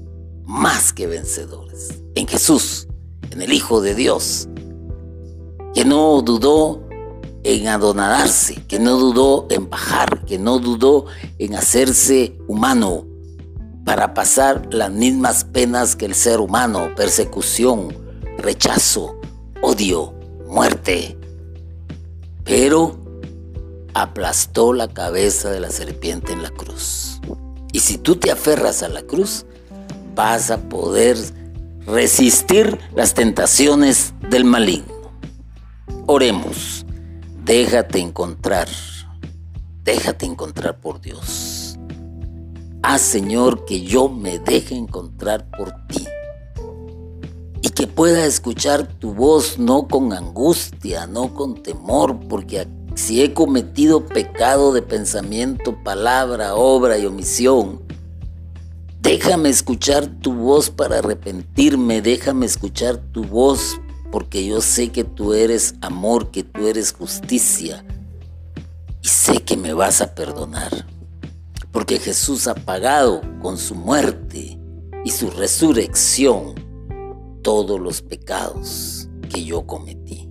Más 0.44 0.92
que 0.92 1.06
vencedores. 1.06 2.02
En 2.14 2.26
Jesús, 2.26 2.86
en 3.30 3.42
el 3.42 3.52
Hijo 3.52 3.80
de 3.80 3.94
Dios, 3.94 4.48
que 5.74 5.84
no 5.84 6.22
dudó 6.22 6.86
en 7.44 7.68
adonarse, 7.68 8.62
que 8.66 8.78
no 8.78 8.96
dudó 8.96 9.46
en 9.50 9.70
bajar, 9.70 10.24
que 10.24 10.38
no 10.38 10.58
dudó 10.58 11.06
en 11.38 11.54
hacerse 11.54 12.36
humano, 12.48 13.06
para 13.84 14.14
pasar 14.14 14.66
las 14.74 14.90
mismas 14.90 15.44
penas 15.44 15.94
que 15.94 16.06
el 16.06 16.14
ser 16.14 16.40
humano, 16.40 16.90
persecución, 16.96 17.96
rechazo, 18.36 19.20
odio, 19.62 20.12
muerte. 20.48 21.16
Pero 22.42 23.05
aplastó 24.02 24.74
la 24.74 24.88
cabeza 24.88 25.50
de 25.50 25.58
la 25.58 25.70
serpiente 25.70 26.34
en 26.34 26.42
la 26.42 26.50
cruz. 26.50 27.18
Y 27.72 27.80
si 27.80 27.96
tú 27.96 28.16
te 28.16 28.30
aferras 28.30 28.82
a 28.82 28.90
la 28.90 29.02
cruz, 29.02 29.46
vas 30.14 30.50
a 30.50 30.58
poder 30.68 31.16
resistir 31.86 32.78
las 32.94 33.14
tentaciones 33.14 34.12
del 34.28 34.44
maligno. 34.44 34.92
Oremos, 36.04 36.84
déjate 37.42 37.98
encontrar, 38.00 38.68
déjate 39.82 40.26
encontrar 40.26 40.78
por 40.78 41.00
Dios. 41.00 41.78
Haz, 42.82 43.00
Señor, 43.00 43.64
que 43.64 43.80
yo 43.80 44.10
me 44.10 44.38
deje 44.38 44.76
encontrar 44.76 45.48
por 45.56 45.72
ti 45.86 46.06
y 47.62 47.70
que 47.70 47.86
pueda 47.86 48.26
escuchar 48.26 48.86
tu 48.86 49.14
voz 49.14 49.58
no 49.58 49.88
con 49.88 50.12
angustia, 50.12 51.06
no 51.06 51.32
con 51.32 51.62
temor, 51.62 52.20
porque 52.28 52.68
si 52.96 53.22
he 53.22 53.34
cometido 53.34 54.06
pecado 54.06 54.72
de 54.72 54.80
pensamiento, 54.80 55.76
palabra, 55.84 56.54
obra 56.54 56.96
y 56.96 57.04
omisión, 57.04 57.82
déjame 59.00 59.50
escuchar 59.50 60.06
tu 60.06 60.32
voz 60.32 60.70
para 60.70 60.98
arrepentirme, 60.98 62.00
déjame 62.00 62.46
escuchar 62.46 62.96
tu 62.96 63.22
voz 63.22 63.78
porque 64.10 64.46
yo 64.46 64.62
sé 64.62 64.88
que 64.90 65.04
tú 65.04 65.34
eres 65.34 65.74
amor, 65.82 66.30
que 66.30 66.42
tú 66.42 66.66
eres 66.66 66.92
justicia 66.92 67.84
y 69.02 69.08
sé 69.08 69.42
que 69.42 69.58
me 69.58 69.74
vas 69.74 70.00
a 70.00 70.14
perdonar 70.14 70.86
porque 71.70 71.98
Jesús 71.98 72.48
ha 72.48 72.54
pagado 72.54 73.20
con 73.42 73.58
su 73.58 73.74
muerte 73.74 74.58
y 75.04 75.10
su 75.10 75.30
resurrección 75.30 76.54
todos 77.42 77.78
los 77.78 78.00
pecados 78.00 79.10
que 79.28 79.44
yo 79.44 79.66
cometí. 79.66 80.25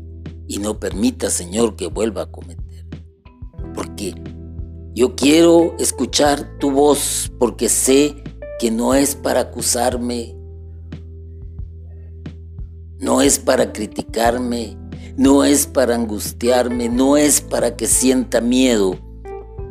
Y 0.47 0.59
no 0.59 0.79
permita, 0.79 1.29
Señor, 1.29 1.75
que 1.75 1.87
vuelva 1.87 2.23
a 2.23 2.31
cometer. 2.31 2.85
Porque 3.73 4.13
yo 4.93 5.15
quiero 5.15 5.75
escuchar 5.77 6.57
tu 6.59 6.71
voz, 6.71 7.31
porque 7.39 7.67
sé 7.67 8.23
que 8.59 8.71
no 8.71 8.93
es 8.93 9.15
para 9.15 9.41
acusarme, 9.41 10.35
no 12.99 13.21
es 13.21 13.37
para 13.37 13.73
criticarme, 13.73 14.77
no 15.17 15.43
es 15.43 15.67
para 15.67 15.95
angustiarme, 15.95 16.87
no 16.87 17.17
es 17.17 17.41
para 17.41 17.75
que 17.75 17.87
sienta 17.87 18.39
miedo, 18.39 18.97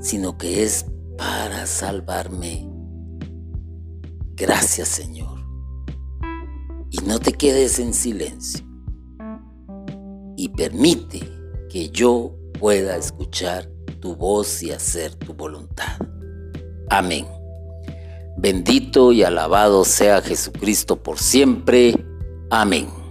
sino 0.00 0.36
que 0.36 0.62
es 0.62 0.86
para 1.16 1.66
salvarme. 1.66 2.68
Gracias 4.34 4.88
Señor. 4.88 5.38
Y 6.90 6.98
no 6.98 7.18
te 7.18 7.32
quedes 7.32 7.78
en 7.78 7.94
silencio. 7.94 8.73
Y 10.45 10.51
permite 10.51 11.22
que 11.70 11.88
yo 11.88 12.36
pueda 12.61 12.99
escuchar 12.99 13.66
tu 14.01 14.14
voz 14.14 14.62
y 14.62 14.72
hacer 14.72 15.14
tu 15.14 15.32
voluntad. 15.32 15.97
Amén. 16.90 17.26
Bendito 18.36 19.11
y 19.12 19.22
alabado 19.22 19.86
sea 19.86 20.20
Jesucristo 20.20 21.03
por 21.03 21.18
siempre. 21.18 21.95
Amén. 22.51 23.03